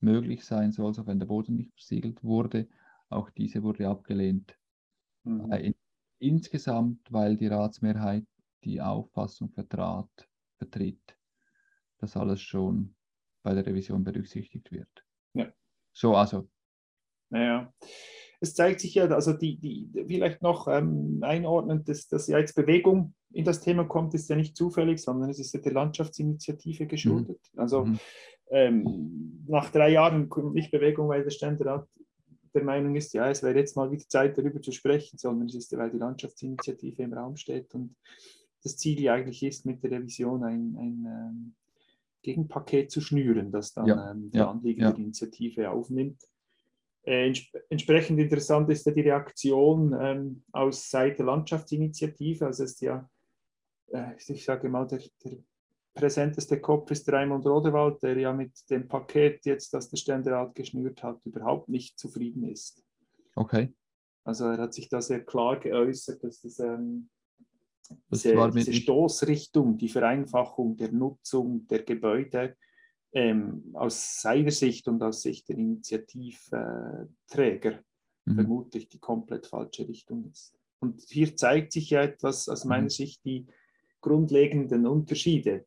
möglich 0.00 0.42
sein 0.42 0.72
soll, 0.72 0.92
auch 0.92 1.06
wenn 1.06 1.18
der 1.18 1.26
Boden 1.26 1.56
nicht 1.56 1.74
versiegelt 1.74 2.24
wurde. 2.24 2.66
Auch 3.10 3.28
diese 3.28 3.62
wurde 3.62 3.86
abgelehnt. 3.88 4.56
Mhm. 5.24 5.52
Äh, 5.52 5.66
in, 5.66 5.74
insgesamt, 6.18 7.12
weil 7.12 7.36
die 7.36 7.48
Ratsmehrheit 7.48 8.24
die 8.64 8.80
Auffassung 8.80 9.52
vertrat, 9.52 10.08
vertritt, 10.56 11.14
dass 11.98 12.16
alles 12.16 12.40
schon 12.40 12.94
bei 13.42 13.52
der 13.52 13.66
Revision 13.66 14.02
berücksichtigt 14.02 14.72
wird. 14.72 15.04
Ja. 15.34 15.52
So, 15.92 16.16
also. 16.16 16.48
Naja, 17.28 17.70
es 18.40 18.54
zeigt 18.54 18.80
sich 18.80 18.94
ja, 18.94 19.04
also 19.08 19.34
die, 19.34 19.58
die 19.58 20.06
vielleicht 20.06 20.40
noch 20.40 20.68
ähm, 20.68 21.18
einordnend, 21.22 21.86
dass, 21.86 22.08
dass 22.08 22.28
ja 22.28 22.38
jetzt 22.38 22.54
Bewegung 22.54 23.14
in 23.30 23.44
das 23.44 23.60
Thema 23.60 23.84
kommt, 23.84 24.14
ist 24.14 24.28
ja 24.30 24.36
nicht 24.36 24.56
zufällig, 24.56 25.00
sondern 25.00 25.30
es 25.30 25.38
ist 25.38 25.52
ja 25.54 25.60
der 25.60 25.72
Landschaftsinitiative 25.72 26.86
geschuldet. 26.86 27.40
Mhm. 27.52 27.60
Also 27.60 27.84
mhm. 27.84 27.98
Ähm, 28.50 29.44
nach 29.46 29.70
drei 29.70 29.90
Jahren 29.90 30.30
nicht 30.54 30.70
Bewegung, 30.70 31.08
weil 31.08 31.22
der 31.22 31.30
Ständerat 31.30 31.86
der 32.54 32.64
Meinung 32.64 32.94
ist, 32.96 33.12
ja, 33.12 33.28
es 33.28 33.42
wäre 33.42 33.58
jetzt 33.58 33.76
mal 33.76 33.90
wieder 33.90 34.08
Zeit, 34.08 34.38
darüber 34.38 34.62
zu 34.62 34.72
sprechen, 34.72 35.18
sondern 35.18 35.48
es 35.48 35.54
ist, 35.54 35.76
weil 35.76 35.90
die 35.90 35.98
Landschaftsinitiative 35.98 37.02
im 37.02 37.12
Raum 37.12 37.36
steht 37.36 37.74
und 37.74 37.94
das 38.62 38.76
Ziel 38.76 39.00
ja 39.00 39.14
eigentlich 39.14 39.42
ist, 39.42 39.66
mit 39.66 39.82
der 39.82 39.92
Revision 39.92 40.42
ein, 40.44 40.76
ein 40.78 41.06
ähm, 41.06 41.54
Gegenpaket 42.22 42.90
zu 42.90 43.00
schnüren, 43.00 43.52
das 43.52 43.72
dann 43.72 43.86
ja, 43.86 44.10
ähm, 44.10 44.30
die 44.30 44.38
ja, 44.38 44.50
Anliegen 44.50 44.80
ja. 44.80 44.90
der 44.90 44.98
Initiative 44.98 45.70
aufnimmt. 45.70 46.22
Äh, 47.02 47.32
entsprechend 47.70 48.18
interessant 48.18 48.68
ist 48.70 48.84
ja 48.86 48.92
die 48.92 49.02
Reaktion 49.02 49.96
ähm, 49.98 50.42
aus 50.52 50.90
Seite 50.90 51.22
Landschaftsinitiative. 51.22 52.46
Also 52.46 52.64
ist 52.64 52.80
ja, 52.80 53.08
ich 54.26 54.44
sage 54.44 54.68
mal, 54.68 54.86
der, 54.86 55.02
der 55.24 55.38
präsenteste 55.94 56.60
Kopf 56.60 56.90
ist 56.90 57.10
Raimund 57.10 57.44
Rodewald, 57.46 58.02
der 58.02 58.16
ja 58.18 58.32
mit 58.32 58.52
dem 58.70 58.86
Paket 58.86 59.44
jetzt, 59.46 59.74
das 59.74 59.88
der 59.90 59.96
Ständerat 59.96 60.54
geschnürt 60.54 61.02
hat, 61.02 61.20
überhaupt 61.24 61.68
nicht 61.68 61.98
zufrieden 61.98 62.44
ist. 62.44 62.84
Okay. 63.34 63.72
Also 64.24 64.46
er 64.46 64.58
hat 64.58 64.74
sich 64.74 64.88
da 64.88 65.00
sehr 65.00 65.24
klar 65.24 65.58
geäußert, 65.58 66.22
dass 66.22 66.40
das, 66.42 66.58
ähm, 66.60 67.08
das 68.10 68.22
diese, 68.22 68.50
diese 68.50 68.74
Stoßrichtung, 68.74 69.78
die 69.78 69.88
Vereinfachung 69.88 70.76
der 70.76 70.92
Nutzung 70.92 71.66
der 71.66 71.82
Gebäude 71.82 72.56
ähm, 73.12 73.70
aus 73.72 74.20
seiner 74.20 74.50
Sicht 74.50 74.86
und 74.86 75.02
aus 75.02 75.22
Sicht 75.22 75.48
der 75.48 75.56
Initiativträger 75.56 77.08
mhm. 78.26 78.34
vermutlich 78.34 78.88
die 78.88 78.98
komplett 78.98 79.46
falsche 79.46 79.88
Richtung 79.88 80.30
ist. 80.30 80.54
Und 80.80 81.00
hier 81.08 81.34
zeigt 81.34 81.72
sich 81.72 81.90
ja 81.90 82.02
etwas 82.02 82.48
aus 82.48 82.64
meiner 82.64 82.84
mhm. 82.84 82.90
Sicht 82.90 83.24
die 83.24 83.46
grundlegenden 84.00 84.86
Unterschiede. 84.86 85.66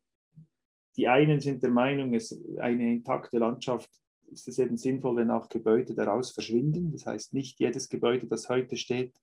Die 0.96 1.08
einen 1.08 1.40
sind 1.40 1.62
der 1.62 1.70
Meinung, 1.70 2.14
es 2.14 2.38
eine 2.58 2.92
intakte 2.92 3.38
Landschaft 3.38 3.90
ist 4.32 4.48
es 4.48 4.58
eben 4.58 4.76
sinnvoll, 4.76 5.16
wenn 5.16 5.30
auch 5.30 5.48
Gebäude 5.48 5.94
daraus 5.94 6.30
verschwinden. 6.32 6.90
Das 6.92 7.06
heißt, 7.06 7.34
nicht 7.34 7.60
jedes 7.60 7.88
Gebäude, 7.88 8.26
das 8.26 8.48
heute 8.48 8.76
steht, 8.76 9.14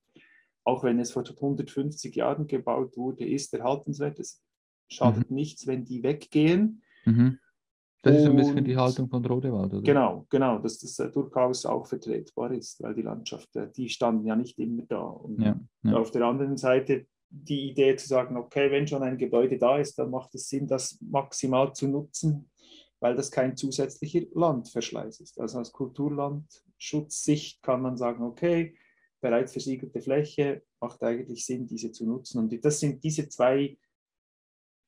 auch 0.64 0.84
wenn 0.84 1.00
es 1.00 1.12
vor 1.12 1.24
150 1.28 2.14
Jahren 2.14 2.46
gebaut 2.46 2.96
wurde, 2.96 3.26
ist 3.26 3.52
erhaltenswert. 3.52 4.18
Es 4.20 4.42
schadet 4.88 5.30
mhm. 5.30 5.36
nichts, 5.36 5.66
wenn 5.66 5.84
die 5.84 6.02
weggehen. 6.02 6.82
Mhm. 7.04 7.38
Das 8.02 8.16
ist 8.16 8.26
ein 8.26 8.36
bisschen 8.36 8.64
die 8.64 8.76
Haltung 8.76 9.10
von 9.10 9.22
Rodewald, 9.24 9.74
oder? 9.74 9.82
Genau, 9.82 10.26
genau, 10.30 10.58
dass 10.58 10.78
das 10.78 10.98
äh, 11.00 11.10
durchaus 11.10 11.66
auch 11.66 11.86
vertretbar 11.86 12.50
ist, 12.52 12.82
weil 12.82 12.94
die 12.94 13.02
Landschaft, 13.02 13.54
äh, 13.56 13.70
die 13.70 13.90
standen 13.90 14.26
ja 14.26 14.36
nicht 14.36 14.58
immer 14.58 14.84
da. 14.88 15.02
Und 15.02 15.42
ja, 15.42 15.60
ja. 15.82 15.96
auf 15.96 16.10
der 16.10 16.22
anderen 16.22 16.56
Seite 16.56 17.06
die 17.30 17.70
Idee 17.70 17.96
zu 17.96 18.08
sagen, 18.08 18.36
okay, 18.36 18.70
wenn 18.70 18.86
schon 18.86 19.02
ein 19.02 19.16
Gebäude 19.16 19.56
da 19.56 19.78
ist, 19.78 19.98
dann 19.98 20.10
macht 20.10 20.34
es 20.34 20.48
Sinn, 20.48 20.66
das 20.66 20.98
maximal 21.00 21.72
zu 21.72 21.88
nutzen, 21.88 22.50
weil 22.98 23.14
das 23.14 23.30
kein 23.30 23.56
zusätzlicher 23.56 24.22
Landverschleiß 24.34 25.20
ist. 25.20 25.40
Also 25.40 25.60
aus 25.60 25.72
Kulturlandschutzsicht 25.72 27.62
kann 27.62 27.82
man 27.82 27.96
sagen, 27.96 28.24
okay, 28.24 28.74
bereits 29.20 29.52
versiegelte 29.52 30.00
Fläche 30.00 30.62
macht 30.80 31.02
eigentlich 31.02 31.46
Sinn, 31.46 31.66
diese 31.66 31.92
zu 31.92 32.04
nutzen. 32.04 32.38
Und 32.38 32.64
das 32.64 32.80
sind 32.80 33.04
diese 33.04 33.28
zwei 33.28 33.78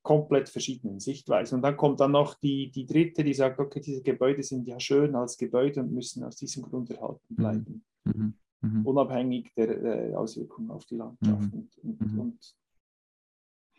komplett 0.03 0.49
verschiedenen 0.49 0.99
Sichtweisen. 0.99 1.57
Und 1.57 1.63
dann 1.63 1.77
kommt 1.77 2.01
dann 2.01 2.11
noch 2.11 2.35
die, 2.35 2.71
die 2.73 2.87
dritte, 2.87 3.23
die 3.23 3.35
sagt, 3.35 3.61
okay, 3.61 3.81
diese 3.81 4.03
Gebäude 4.03 4.43
sind 4.43 4.67
ja 4.67 4.81
schön 4.81 5.15
als 5.15 5.37
Gebäude 5.37 5.81
und 5.81 5.93
müssen 5.93 6.25
aus 6.25 6.37
diesem 6.37 6.65
Grund 6.65 6.91
erhalten 6.91 7.25
mhm. 7.29 7.37
bleiben. 7.37 7.85
Mhm. 8.05 8.35
Mhm. 8.62 8.87
Unabhängig 8.87 9.52
der 9.54 9.83
äh, 9.83 10.14
Auswirkungen 10.14 10.71
auf 10.71 10.87
die 10.87 10.97
Landschaft. 10.97 11.52
Mhm. 11.52 11.69
Und, 11.83 12.00
und, 12.00 12.12
mhm. 12.12 12.21
und, 12.21 12.54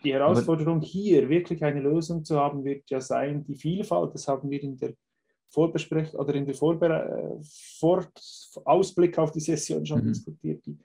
die 0.03 0.13
Herausforderung 0.13 0.77
Aber 0.77 0.85
hier 0.85 1.29
wirklich 1.29 1.63
eine 1.63 1.79
Lösung 1.79 2.25
zu 2.25 2.37
haben, 2.37 2.65
wird 2.65 2.89
ja 2.89 2.99
sein, 2.99 3.45
die 3.45 3.55
Vielfalt, 3.55 4.13
das 4.13 4.27
haben 4.27 4.49
wir 4.49 4.61
in 4.61 4.77
der 4.77 4.93
Vorbesprechung 5.47 6.19
oder 6.19 6.33
in 6.35 6.45
der 6.45 6.55
Vorbere 6.55 7.39
äh, 7.39 7.43
Vor 7.79 8.05
Ausblick 8.65 9.17
auf 9.17 9.31
die 9.31 9.39
Session 9.39 9.85
schon 9.85 10.03
mhm. 10.03 10.09
diskutiert, 10.09 10.65
die, 10.65 10.77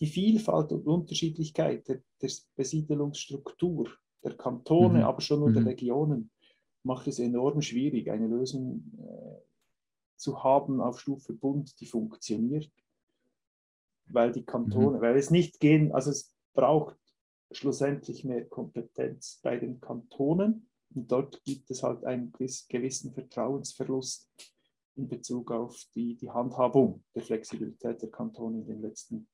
die 0.00 0.06
Vielfalt 0.06 0.72
und 0.72 0.86
Unterschiedlichkeit 0.86 1.86
der, 1.86 2.00
der 2.20 2.30
Besiedelungsstruktur 2.56 3.88
der 4.24 4.36
Kantone, 4.36 5.00
mhm. 5.00 5.04
aber 5.04 5.20
schon 5.20 5.40
nur 5.40 5.50
mhm. 5.50 5.54
der 5.54 5.66
Regionen, 5.66 6.30
macht 6.82 7.06
es 7.06 7.18
enorm 7.18 7.62
schwierig, 7.62 8.10
eine 8.10 8.26
Lösung 8.26 8.92
äh, 8.98 9.44
zu 10.16 10.42
haben 10.42 10.80
auf 10.80 11.00
Stufe 11.00 11.32
Bund, 11.32 11.78
die 11.80 11.86
funktioniert. 11.86 12.70
Weil 14.06 14.32
die 14.32 14.44
Kantone, 14.44 14.98
mhm. 14.98 15.02
weil 15.02 15.16
es 15.16 15.30
nicht 15.30 15.60
gehen, 15.60 15.92
also 15.92 16.10
es 16.10 16.34
braucht 16.52 16.96
schlussendlich 17.50 18.24
mehr 18.24 18.44
Kompetenz 18.44 19.40
bei 19.42 19.56
den 19.56 19.80
Kantonen 19.80 20.68
und 20.94 21.10
dort 21.10 21.42
gibt 21.44 21.70
es 21.70 21.82
halt 21.82 22.04
einen 22.04 22.32
gewissen 22.32 23.12
Vertrauensverlust 23.12 24.28
in 24.96 25.08
Bezug 25.08 25.50
auf 25.50 25.76
die, 25.94 26.16
die 26.16 26.30
Handhabung 26.30 27.02
der 27.14 27.22
Flexibilität 27.22 28.00
der 28.02 28.10
Kantone 28.10 28.60
in 28.60 28.66
den 28.66 28.80
letzten 28.80 29.26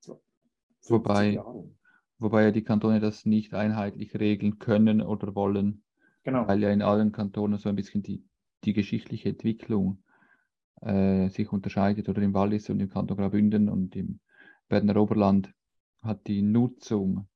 Wobei, 0.89 1.33
Jahren. 1.33 1.79
Wobei 2.19 2.45
ja 2.45 2.51
die 2.51 2.65
Kantone 2.65 3.01
das 3.01 3.27
nicht 3.27 3.53
einheitlich 3.55 4.15
regeln 4.15 4.59
können 4.59 5.03
oder 5.03 5.35
wollen, 5.35 5.83
genau. 6.23 6.47
weil 6.49 6.63
ja 6.63 6.71
in 6.71 6.83
allen 6.83 7.13
Kantonen 7.13 7.59
so 7.59 7.69
ein 7.69 7.77
bisschen 7.77 8.03
die, 8.03 8.25
die 8.65 8.73
geschichtliche 8.73 9.31
Entwicklung 9.31 10.03
äh, 10.81 11.29
sich 11.29 11.53
unterscheidet. 11.53 12.09
Oder 12.09 12.23
im 12.23 12.33
Wallis 12.33 12.71
und 12.71 12.81
im 12.81 12.89
Kanton 12.89 13.19
Graubünden 13.19 13.69
und 13.69 13.95
im 13.97 14.21
Berner 14.71 14.97
Oberland 14.97 15.53
hat 16.03 16.27
die 16.29 16.43
Nutzung 16.43 17.29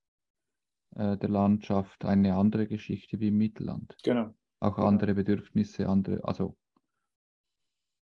äh, 0.95 1.19
der 1.19 1.29
Landschaft 1.29 2.05
eine 2.05 2.37
andere 2.37 2.67
Geschichte 2.67 3.21
wie 3.21 3.29
im 3.29 3.37
Mittelland. 3.37 3.95
Genau. 4.05 4.33
Auch 4.61 4.79
andere 4.79 5.15
Bedürfnisse, 5.15 5.89
andere, 5.89 6.25
also 6.25 6.57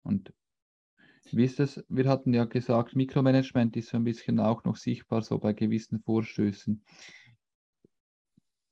und 0.03 0.33
wie 1.31 1.43
ist 1.43 1.59
das? 1.59 1.83
Wir 1.89 2.07
hatten 2.09 2.33
ja 2.33 2.45
gesagt, 2.45 2.95
Mikromanagement 2.95 3.75
ist 3.75 3.89
so 3.89 3.97
ein 3.97 4.05
bisschen 4.05 4.39
auch 4.39 4.63
noch 4.63 4.77
sichtbar, 4.77 5.21
so 5.21 5.37
bei 5.37 5.53
gewissen 5.53 5.99
Vorstößen. 5.99 6.83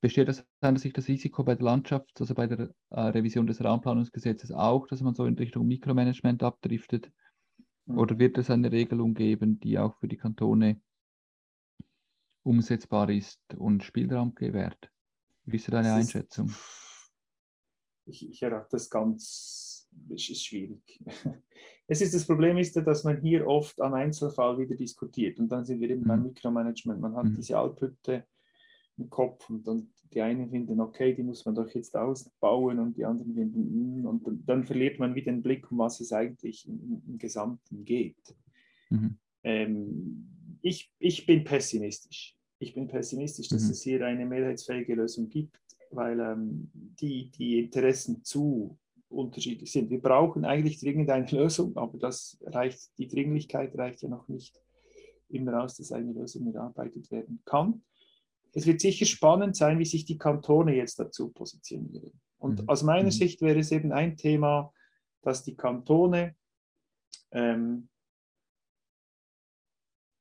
Besteht 0.00 0.30
aus 0.30 0.44
seiner 0.60 0.78
Sicht 0.78 0.96
das 0.96 1.08
Risiko 1.08 1.44
bei 1.44 1.54
der 1.56 1.66
Landschaft, 1.66 2.20
also 2.20 2.34
bei 2.34 2.46
der 2.46 2.74
äh, 2.90 3.00
Revision 3.00 3.46
des 3.46 3.62
Raumplanungsgesetzes 3.62 4.50
auch, 4.50 4.86
dass 4.86 5.02
man 5.02 5.14
so 5.14 5.26
in 5.26 5.34
Richtung 5.34 5.66
Mikromanagement 5.66 6.42
abdriftet? 6.42 7.12
Mhm. 7.88 7.98
Oder 7.98 8.18
wird 8.18 8.38
es 8.38 8.50
eine 8.50 8.70
Regelung 8.70 9.14
geben, 9.14 9.58
die 9.60 9.78
auch 9.78 9.96
für 9.96 10.08
die 10.08 10.16
Kantone 10.16 10.80
umsetzbar 12.42 13.10
ist 13.10 13.40
und 13.56 13.82
Spielraum 13.82 14.34
gewährt? 14.34 14.90
Wie 15.44 15.56
ist 15.56 15.72
deine 15.72 15.94
Einschätzung? 15.94 16.52
Ich, 18.04 18.28
ich 18.28 18.42
errate 18.42 18.68
das 18.72 18.88
ganz, 18.88 19.88
ist 20.08 20.44
schwierig. 20.44 21.02
Es 21.90 22.02
ist 22.02 22.12
das 22.12 22.26
Problem 22.26 22.58
ist 22.58 22.76
ja, 22.76 22.82
dass 22.82 23.02
man 23.04 23.18
hier 23.22 23.46
oft 23.46 23.80
am 23.80 23.94
Einzelfall 23.94 24.58
wieder 24.58 24.76
diskutiert 24.76 25.38
und 25.38 25.48
dann 25.48 25.64
sind 25.64 25.80
wir 25.80 25.88
eben 25.88 26.02
mhm. 26.02 26.08
beim 26.08 26.22
Mikromanagement. 26.24 27.00
Man 27.00 27.16
hat 27.16 27.24
mhm. 27.24 27.36
diese 27.36 27.56
Alphütte 27.56 28.26
im 28.98 29.10
Kopf 29.10 29.48
und 29.48 29.66
dann 29.66 29.88
die 30.12 30.22
einen 30.22 30.50
finden, 30.50 30.80
okay, 30.80 31.14
die 31.14 31.22
muss 31.22 31.44
man 31.44 31.54
doch 31.54 31.68
jetzt 31.70 31.94
ausbauen 31.96 32.78
und 32.78 32.96
die 32.96 33.04
anderen 33.04 33.34
finden, 33.34 34.00
mm, 34.00 34.06
und 34.06 34.26
dann, 34.26 34.42
dann 34.46 34.64
verliert 34.64 34.98
man 34.98 35.14
wieder 35.14 35.30
den 35.30 35.42
Blick, 35.42 35.70
um 35.70 35.78
was 35.78 36.00
es 36.00 36.12
eigentlich 36.12 36.66
im, 36.66 37.02
im 37.06 37.18
Gesamten 37.18 37.84
geht. 37.84 38.34
Mhm. 38.88 39.18
Ähm, 39.42 40.28
ich, 40.62 40.90
ich 40.98 41.26
bin 41.26 41.44
pessimistisch. 41.44 42.34
Ich 42.58 42.74
bin 42.74 42.88
pessimistisch, 42.88 43.48
dass 43.48 43.64
mhm. 43.64 43.70
es 43.70 43.82
hier 43.82 44.04
eine 44.04 44.26
mehrheitsfähige 44.26 44.94
Lösung 44.94 45.28
gibt, 45.28 45.60
weil 45.90 46.18
ähm, 46.20 46.70
die, 46.72 47.30
die 47.30 47.60
Interessen 47.60 48.24
zu 48.24 48.78
unterschiedlich 49.08 49.70
sind. 49.70 49.90
Wir 49.90 50.00
brauchen 50.00 50.44
eigentlich 50.44 50.80
dringend 50.80 51.10
eine 51.10 51.26
Lösung, 51.30 51.76
aber 51.76 51.98
das 51.98 52.38
reicht, 52.42 52.96
die 52.98 53.08
Dringlichkeit 53.08 53.76
reicht 53.76 54.02
ja 54.02 54.08
noch 54.08 54.28
nicht 54.28 54.60
immer 55.28 55.62
aus, 55.62 55.76
dass 55.76 55.92
eine 55.92 56.12
Lösung 56.12 56.52
erarbeitet 56.52 57.10
werden 57.10 57.40
kann. 57.44 57.82
Es 58.52 58.66
wird 58.66 58.80
sicher 58.80 59.06
spannend 59.06 59.56
sein, 59.56 59.78
wie 59.78 59.84
sich 59.84 60.04
die 60.04 60.18
Kantone 60.18 60.74
jetzt 60.74 60.98
dazu 60.98 61.28
positionieren. 61.28 62.12
Und 62.38 62.62
mhm. 62.62 62.68
aus 62.68 62.82
meiner 62.82 63.06
mhm. 63.06 63.12
Sicht 63.12 63.40
wäre 63.40 63.58
es 63.58 63.72
eben 63.72 63.92
ein 63.92 64.16
Thema, 64.16 64.72
dass 65.22 65.42
die 65.42 65.56
Kantone 65.56 66.34
ähm, 67.32 67.88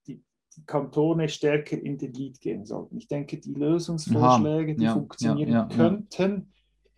die, 0.07 0.23
die, 0.55 0.65
Kantone 0.65 1.29
stärker 1.29 1.79
in 1.79 1.97
den 1.97 2.13
Lead 2.13 2.41
gehen 2.41 2.65
sollten. 2.65 2.97
Ich 2.97 3.07
denke, 3.07 3.37
die 3.37 3.53
Lösungsvorschläge, 3.53 4.75
die 4.75 4.83
ja, 4.83 4.93
funktionieren 4.93 5.51
ja, 5.51 5.67
ja, 5.69 5.75
könnten, 5.75 6.51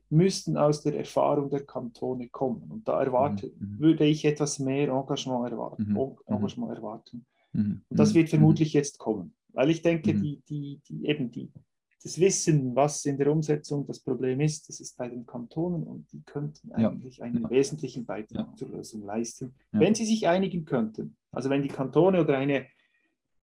müssten 0.10 0.58
aus 0.58 0.82
der 0.82 0.98
Erfahrung 0.98 1.50
der 1.50 1.66
Kantone 1.66 2.30
kommen. 2.30 2.72
Und 2.72 2.88
da 2.88 3.04
erwarte, 3.04 3.54
mhm. 3.60 3.76
mhm. 3.76 3.80
würde 3.80 4.06
ich 4.06 4.26
etwas 4.26 4.58
mehr 4.60 4.90
Engagement 4.90 5.52
erwarten. 5.52 5.84
Mhm. 5.84 5.94
mhm. 5.94 6.18
Engagement 6.26 6.76
erwarten. 6.76 7.26
Und 7.52 7.84
das 7.90 8.14
wird 8.14 8.30
vermutlich 8.30 8.74
jetzt 8.74 9.00
kommen. 9.00 9.34
Weil 9.60 9.72
ich 9.72 9.82
denke, 9.82 10.14
die, 10.14 10.42
die, 10.48 10.80
die, 10.88 11.06
eben 11.06 11.32
die, 11.32 11.52
das 12.02 12.18
Wissen, 12.18 12.78
was 12.78 13.04
in 13.04 13.18
der 13.18 13.30
Umsetzung 13.30 13.86
das 13.86 14.00
Problem 14.00 14.40
ist, 14.40 14.70
das 14.70 14.80
ist 14.80 14.96
bei 14.96 15.10
den 15.10 15.26
Kantonen 15.26 15.84
und 15.84 16.10
die 16.14 16.24
könnten 16.24 16.72
eigentlich 16.72 17.18
ja. 17.18 17.26
einen 17.26 17.44
ja. 17.44 17.50
wesentlichen 17.50 18.06
Beitrag 18.06 18.48
ja. 18.48 18.56
zur 18.56 18.70
Lösung 18.70 19.04
leisten, 19.04 19.54
wenn 19.72 19.94
sie 19.96 20.06
sich 20.06 20.30
einigen 20.30 20.64
könnten. 20.64 21.18
Also 21.34 21.50
wenn 21.50 21.62
die 21.62 21.68
Kantone 21.68 22.22
oder 22.22 22.38
eine 22.38 22.68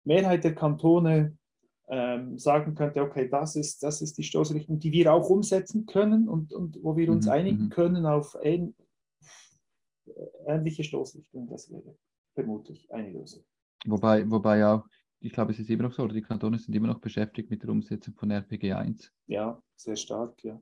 Mehrheit 0.04 0.44
der 0.44 0.56
Kantone 0.56 1.38
ähm, 1.90 2.40
sagen 2.40 2.74
könnte, 2.74 3.04
okay, 3.04 3.30
das 3.30 3.56
ist, 3.56 3.84
das 3.84 4.02
ist 4.02 4.18
die 4.18 4.24
Stoßrichtung, 4.24 4.80
die 4.80 4.92
wir 4.92 5.14
auch 5.14 5.30
umsetzen 5.30 5.86
können 5.86 6.28
und, 6.28 6.54
und 6.54 6.80
wo 6.82 6.98
wir 6.98 7.12
uns 7.12 7.28
mhm, 7.28 7.32
einigen 7.34 7.64
mhm. 7.66 7.70
können 7.70 8.08
auf 8.08 8.36
ähn, 8.42 8.74
ähnliche 10.48 10.84
Stoßrichtungen, 10.84 11.48
das 11.50 11.70
wäre 11.70 11.96
vermutlich 12.34 12.92
eine 12.92 13.12
Lösung. 13.12 13.44
Wobei, 13.86 14.28
wobei 14.28 14.66
auch, 14.66 14.84
ich 15.22 15.34
glaube, 15.34 15.52
es 15.52 15.60
ist 15.60 15.70
immer 15.70 15.84
noch 15.84 15.94
so, 15.94 16.08
die 16.08 16.22
Kantone 16.22 16.58
sind 16.58 16.74
immer 16.74 16.88
noch 16.88 17.00
beschäftigt 17.00 17.50
mit 17.50 17.64
der 17.64 17.70
Umsetzung 17.70 18.16
von 18.16 18.32
RPG 18.32 18.74
1. 18.74 19.12
Ja, 19.28 19.62
sehr 19.76 19.96
stark, 19.96 20.44
ja. 20.44 20.60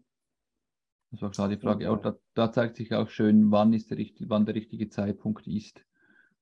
Das 1.12 1.22
war 1.22 1.32
klar 1.32 1.48
die 1.48 1.58
Frage. 1.58 1.90
Auch 1.90 2.02
da, 2.02 2.18
da, 2.34 2.52
zeigt 2.52 2.76
sich 2.76 2.94
auch 2.94 3.10
schön, 3.10 3.52
wann, 3.52 3.72
ist 3.74 3.92
der, 3.92 3.98
wann 4.28 4.46
der 4.46 4.56
richtige 4.56 4.90
Zeitpunkt 4.90 5.48
ist, 5.48 5.86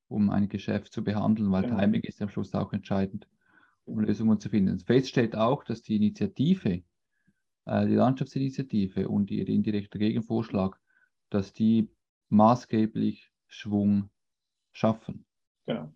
um 0.08 0.30
ein 0.30 0.50
Geschäft 0.50 0.92
zu 0.92 1.04
behandeln, 1.04 1.52
weil 1.52 1.64
genau. 1.64 1.78
Timing 1.78 2.02
ist 2.02 2.22
am 2.22 2.30
Schluss 2.30 2.56
auch 2.56 2.74
entscheidend, 2.74 3.28
um 3.84 4.00
Lösungen 4.00 4.40
zu 4.40 4.50
finden. 4.50 4.80
Fest 4.80 5.10
steht 5.10 5.36
auch, 5.36 5.64
dass 5.64 5.84
die 5.84 5.98
Initiative, 5.98 6.84
äh, 7.66 7.86
die 7.86 7.94
Landschaftsinitiative 7.94 9.08
und 9.08 9.30
ihr 9.30 9.48
indirekter 9.48 10.00
Gegenvorschlag, 10.00 10.80
dass 11.30 11.54
die 11.54 11.90
maßgeblich 12.30 13.32
Schwung 13.48 14.10
schaffen. 14.72 15.26
Genau. 15.68 15.94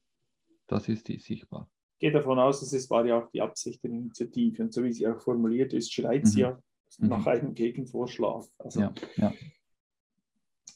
Das 0.67 0.88
ist 0.89 1.07
die 1.07 1.17
sichtbar. 1.17 1.69
Ich 2.00 2.08
gehe 2.08 2.13
davon 2.13 2.39
aus, 2.39 2.62
dass 2.62 2.72
es 2.72 2.89
war 2.89 3.06
ja 3.06 3.20
auch 3.22 3.29
die 3.29 3.41
Absicht 3.41 3.84
der 3.84 3.91
Initiative. 3.91 4.63
Und 4.63 4.74
so 4.74 4.82
wie 4.86 4.94
sie 4.94 5.06
auch 5.06 5.20
formuliert 5.20 5.74
ist, 5.74 5.94
schreit 5.94 6.24
mhm. 6.24 6.27
sie 6.27 6.39
ja 6.39 6.58
mhm. 6.98 7.10
nach 7.10 7.27
einem 7.27 7.53
Gegenvorschlag. 7.53 8.46
Also, 8.58 8.79
ja, 8.79 8.94
ja. 9.18 9.34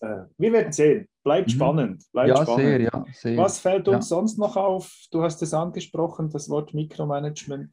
Äh, 0.02 0.26
wir 0.38 0.52
werden 0.52 0.74
sehen. 0.74 1.08
Bleibt 1.24 1.48
mhm. 1.48 1.52
spannend. 1.52 2.12
Bleibt 2.12 2.28
ja, 2.28 2.44
spannend. 2.44 2.60
Sehr, 2.60 2.82
ja, 2.82 3.06
sehr. 3.14 3.38
Was 3.38 3.58
fällt 3.58 3.88
uns 3.88 4.10
ja. 4.10 4.18
sonst 4.18 4.38
noch 4.38 4.58
auf? 4.58 4.94
Du 5.12 5.22
hast 5.22 5.42
es 5.42 5.54
angesprochen, 5.54 6.30
das 6.30 6.50
Wort 6.50 6.74
Mikromanagement. 6.74 7.72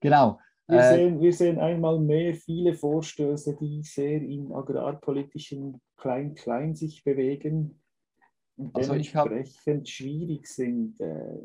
Genau. 0.00 0.40
Wir, 0.68 0.78
äh, 0.78 0.94
sehen, 0.94 1.20
wir 1.20 1.32
sehen 1.34 1.58
einmal 1.58 2.00
mehr 2.00 2.32
viele 2.32 2.72
Vorstöße, 2.72 3.58
die 3.60 3.82
sehr 3.82 4.22
in 4.22 4.50
agrarpolitischen 4.54 5.82
Klein-Klein 5.98 6.74
sich 6.74 7.04
bewegen 7.04 7.78
also 8.72 8.92
dementsprechend 8.92 9.66
hab, 9.66 9.88
schwierig 9.88 10.46
sind. 10.46 11.00
Äh, 11.00 11.38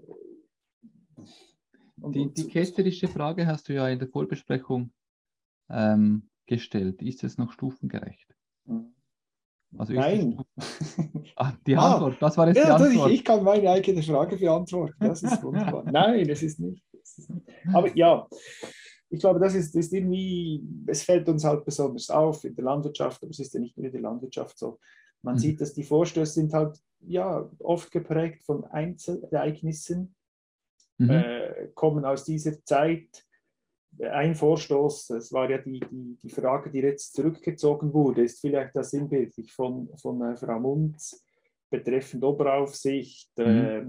die, 1.98 2.34
die 2.34 2.48
ketzerische 2.48 3.08
Frage 3.08 3.46
hast 3.46 3.70
du 3.70 3.74
ja 3.74 3.88
in 3.88 4.00
der 4.00 4.08
Vorbesprechung 4.08 4.91
ähm, 5.70 6.29
gestellt. 6.46 7.01
Ist 7.01 7.24
es 7.24 7.38
noch 7.38 7.51
stufengerecht? 7.51 8.36
Hm. 8.65 8.93
Also 9.77 9.93
Nein. 9.93 10.38
ah, 11.36 11.53
die 11.65 11.75
ah, 11.75 11.93
Antwort, 11.93 12.17
das 12.22 12.38
war 12.38 12.48
jetzt 12.48 12.58
ja, 12.58 12.77
die 12.77 12.84
Antwort. 12.84 13.12
Ich, 13.12 13.20
ich, 13.20 13.25
kann 13.25 13.43
meine 13.43 13.70
eigene 13.72 14.03
Frage 14.03 14.38
beantworten. 14.38 14.96
Das 15.00 15.24
ist 15.24 15.41
wunderbar. 15.43 15.84
Nein, 15.91 16.27
das 16.27 16.43
ist, 16.43 16.60
nicht, 16.60 16.84
das 16.91 17.17
ist 17.17 17.29
nicht. 17.29 17.48
Aber 17.74 17.96
ja, 17.96 18.27
ich 19.10 19.20
glaube, 19.20 19.39
das 19.39 19.55
ist, 19.55 19.75
ist 19.75 19.93
irgendwie, 19.93 20.63
es 20.88 21.03
fällt 21.03 21.27
uns 21.27 21.43
halt 21.43 21.65
besonders 21.65 22.10
auf 22.10 22.43
in 22.43 22.55
der 22.55 22.65
Landwirtschaft, 22.65 23.24
aber 23.24 23.32
es 23.32 23.39
ist 23.39 23.53
ja 23.53 23.60
nicht 23.60 23.77
nur 23.77 23.88
in 23.88 23.91
der 23.91 24.01
Landwirtschaft 24.01 24.58
so. 24.58 24.79
Man 25.24 25.36
mhm. 25.36 25.39
sieht, 25.39 25.62
dass 25.62 25.74
die 25.74 25.84
Vorstöße 25.84 26.34
sind 26.34 26.53
halt 26.53 26.80
ja 27.00 27.50
oft 27.60 27.92
geprägt 27.92 28.44
von 28.44 28.65
Einzelereignissen, 28.65 30.15
mhm. 30.98 31.10
äh, 31.10 31.70
kommen 31.74 32.06
aus 32.06 32.24
dieser 32.24 32.63
Zeit. 32.63 33.25
Ein 34.00 34.36
Vorstoß, 34.36 35.08
das 35.08 35.32
war 35.32 35.50
ja 35.50 35.60
die, 35.60 35.80
die, 35.80 36.18
die 36.22 36.30
Frage, 36.30 36.72
die 36.72 36.80
jetzt 36.80 37.13
zurückgezogen 37.13 37.94
wurde, 37.94 38.24
ist 38.24 38.42
vielleicht 38.42 38.75
das 38.75 38.92
sinnbildlich 38.92 39.53
von, 39.53 39.89
von 39.98 40.22
äh, 40.22 40.36
Frau 40.36 40.60
Munz 40.60 41.24
betreffend 41.70 42.24
Oberaufsicht, 42.24 43.32
mhm. 43.38 43.46
äh, 43.46 43.86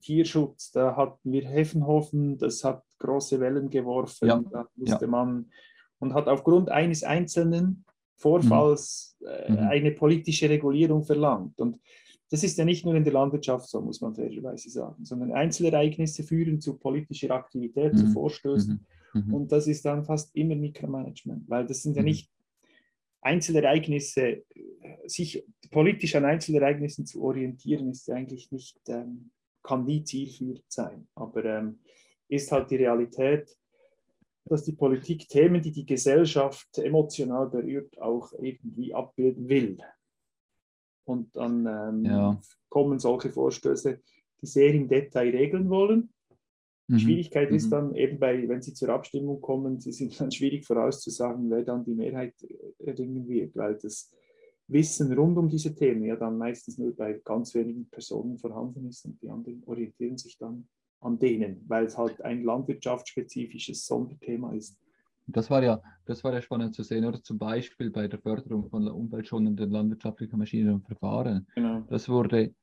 Tierschutz. 0.00 0.70
Da 0.70 0.96
hatten 0.96 1.32
wir 1.32 1.48
Heffenhofen, 1.48 2.36
das 2.38 2.62
hat 2.62 2.82
große 2.98 3.40
Wellen 3.40 3.70
geworfen. 3.70 4.28
Ja. 4.28 4.42
Da 4.50 4.68
musste 4.76 5.04
ja. 5.04 5.10
man 5.10 5.50
und 5.98 6.14
hat 6.14 6.28
aufgrund 6.28 6.68
eines 6.68 7.04
einzelnen 7.04 7.84
Vorfalls 8.22 9.16
mhm. 9.20 9.26
äh, 9.26 9.52
mhm. 9.52 9.58
eine 9.58 9.92
politische 9.92 10.48
Regulierung 10.48 11.02
verlangt. 11.04 11.60
Und 11.60 11.80
das 12.30 12.44
ist 12.44 12.56
ja 12.56 12.64
nicht 12.64 12.84
nur 12.86 12.94
in 12.94 13.04
der 13.04 13.12
Landwirtschaft 13.12 13.68
so, 13.68 13.80
muss 13.80 14.00
man 14.00 14.14
fairerweise 14.14 14.70
sagen, 14.70 15.04
sondern 15.04 15.32
Einzelereignisse 15.32 16.22
führen 16.22 16.60
zu 16.60 16.78
politischer 16.78 17.32
Aktivität, 17.32 17.98
zu 17.98 18.06
Vorstößen. 18.06 18.86
Mhm. 19.12 19.20
mhm. 19.26 19.34
Und 19.34 19.52
das 19.52 19.66
ist 19.66 19.84
dann 19.84 20.04
fast 20.04 20.34
immer 20.34 20.54
Mikromanagement, 20.54 21.50
weil 21.50 21.66
das 21.66 21.82
sind 21.82 21.96
ja 21.96 22.02
nicht 22.02 22.30
Einzelereignisse, 23.20 24.44
sich 25.06 25.44
politisch 25.70 26.16
an 26.16 26.24
Einzelereignissen 26.24 27.06
zu 27.06 27.22
orientieren, 27.22 27.90
ist 27.90 28.10
eigentlich 28.10 28.50
nicht, 28.50 28.80
ähm, 28.88 29.30
kann 29.62 29.84
nie 29.84 30.02
zielführend 30.02 30.64
sein. 30.68 31.06
Aber 31.14 31.44
ähm, 31.44 31.80
ist 32.28 32.50
halt 32.50 32.70
die 32.70 32.76
Realität, 32.76 33.56
dass 34.44 34.64
die 34.64 34.72
Politik 34.72 35.28
Themen, 35.28 35.62
die 35.62 35.72
die 35.72 35.86
Gesellschaft 35.86 36.78
emotional 36.78 37.48
berührt, 37.48 38.00
auch 38.00 38.32
irgendwie 38.34 38.94
abbilden 38.94 39.48
will. 39.48 39.78
Und 41.04 41.34
dann 41.36 41.66
ähm, 41.66 42.04
ja. 42.04 42.40
kommen 42.68 42.98
solche 42.98 43.30
Vorstöße, 43.30 44.00
die 44.40 44.46
sehr 44.46 44.72
im 44.72 44.88
Detail 44.88 45.30
regeln 45.30 45.68
wollen. 45.70 46.12
Die 46.88 46.94
mhm. 46.94 46.98
Schwierigkeit 46.98 47.50
mhm. 47.50 47.56
ist 47.56 47.70
dann 47.70 47.94
eben 47.94 48.18
bei, 48.18 48.48
wenn 48.48 48.62
sie 48.62 48.74
zur 48.74 48.90
Abstimmung 48.90 49.40
kommen, 49.40 49.80
sie 49.80 49.92
sind 49.92 50.20
dann 50.20 50.30
schwierig 50.30 50.66
vorauszusagen, 50.66 51.48
wer 51.50 51.62
dann 51.62 51.84
die 51.84 51.94
Mehrheit 51.94 52.34
erringen 52.78 53.28
wird, 53.28 53.56
weil 53.56 53.76
das 53.76 54.10
Wissen 54.68 55.12
rund 55.12 55.38
um 55.38 55.48
diese 55.48 55.74
Themen 55.74 56.04
ja 56.04 56.16
dann 56.16 56.38
meistens 56.38 56.78
nur 56.78 56.94
bei 56.94 57.20
ganz 57.24 57.54
wenigen 57.54 57.88
Personen 57.88 58.38
vorhanden 58.38 58.88
ist 58.88 59.04
und 59.04 59.20
die 59.20 59.28
anderen 59.28 59.62
orientieren 59.66 60.18
sich 60.18 60.36
dann 60.38 60.68
an 61.02 61.18
denen, 61.18 61.64
weil 61.68 61.84
es 61.84 61.98
halt 61.98 62.22
ein 62.22 62.44
landwirtschaftsspezifisches 62.44 63.86
Sonderthema 63.86 64.52
ist. 64.52 64.78
Das 65.26 65.50
war 65.50 65.62
ja, 65.62 65.80
das 66.04 66.24
war 66.24 66.32
ja 66.32 66.42
spannend 66.42 66.74
zu 66.74 66.82
sehen, 66.82 67.04
oder 67.04 67.22
zum 67.22 67.38
Beispiel 67.38 67.90
bei 67.90 68.08
der 68.08 68.18
Förderung 68.18 68.68
von 68.68 68.88
umweltschonenden 68.88 69.70
landwirtschaftlichen 69.70 70.38
Maschinen 70.38 70.74
und 70.74 70.86
Verfahren. 70.86 71.46
Genau. 71.54 71.80
Das 71.88 72.08
wurde 72.08 72.54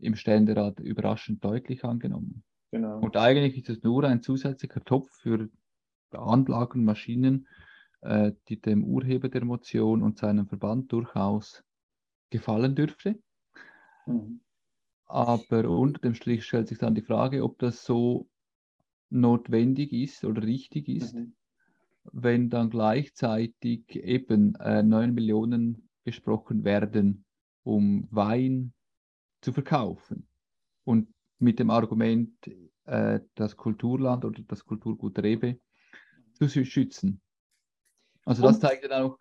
im 0.00 0.14
Ständerat 0.14 0.80
überraschend 0.80 1.44
deutlich 1.44 1.84
angenommen. 1.84 2.42
Genau. 2.70 2.98
Und 3.00 3.16
eigentlich 3.16 3.56
ist 3.56 3.68
es 3.68 3.82
nur 3.82 4.04
ein 4.04 4.22
zusätzlicher 4.22 4.82
Topf 4.84 5.10
für 5.20 5.48
Anlagen 6.10 6.80
und 6.80 6.84
Maschinen, 6.84 7.46
äh, 8.00 8.32
die 8.48 8.60
dem 8.60 8.84
Urheber 8.84 9.28
der 9.28 9.44
Motion 9.44 10.02
und 10.02 10.18
seinem 10.18 10.46
Verband 10.46 10.92
durchaus 10.92 11.62
gefallen 12.30 12.74
dürfte. 12.74 13.18
Mhm. 14.06 14.40
Aber 15.12 15.68
unter 15.68 16.00
dem 16.00 16.14
Strich 16.14 16.46
stellt 16.46 16.68
sich 16.68 16.78
dann 16.78 16.94
die 16.94 17.02
Frage, 17.02 17.44
ob 17.44 17.58
das 17.58 17.84
so 17.84 18.30
notwendig 19.10 19.92
ist 19.92 20.24
oder 20.24 20.42
richtig 20.42 20.88
ist, 20.88 21.14
mhm. 21.14 21.34
wenn 22.12 22.48
dann 22.48 22.70
gleichzeitig 22.70 23.94
eben 23.94 24.54
äh, 24.54 24.82
9 24.82 25.12
Millionen 25.12 25.90
gesprochen 26.04 26.64
werden, 26.64 27.26
um 27.62 28.08
Wein 28.10 28.72
zu 29.42 29.52
verkaufen. 29.52 30.26
Und 30.84 31.12
mit 31.38 31.58
dem 31.58 31.68
Argument, 31.68 32.32
äh, 32.86 33.20
das 33.34 33.58
Kulturland 33.58 34.24
oder 34.24 34.42
das 34.48 34.64
Kulturgut 34.64 35.18
Rebe 35.18 35.60
zu 36.32 36.48
schützen. 36.48 37.20
Also 38.24 38.42
das 38.42 38.54
und, 38.54 38.60
zeigt 38.60 38.84
dann 38.84 39.02
auch, 39.02 39.18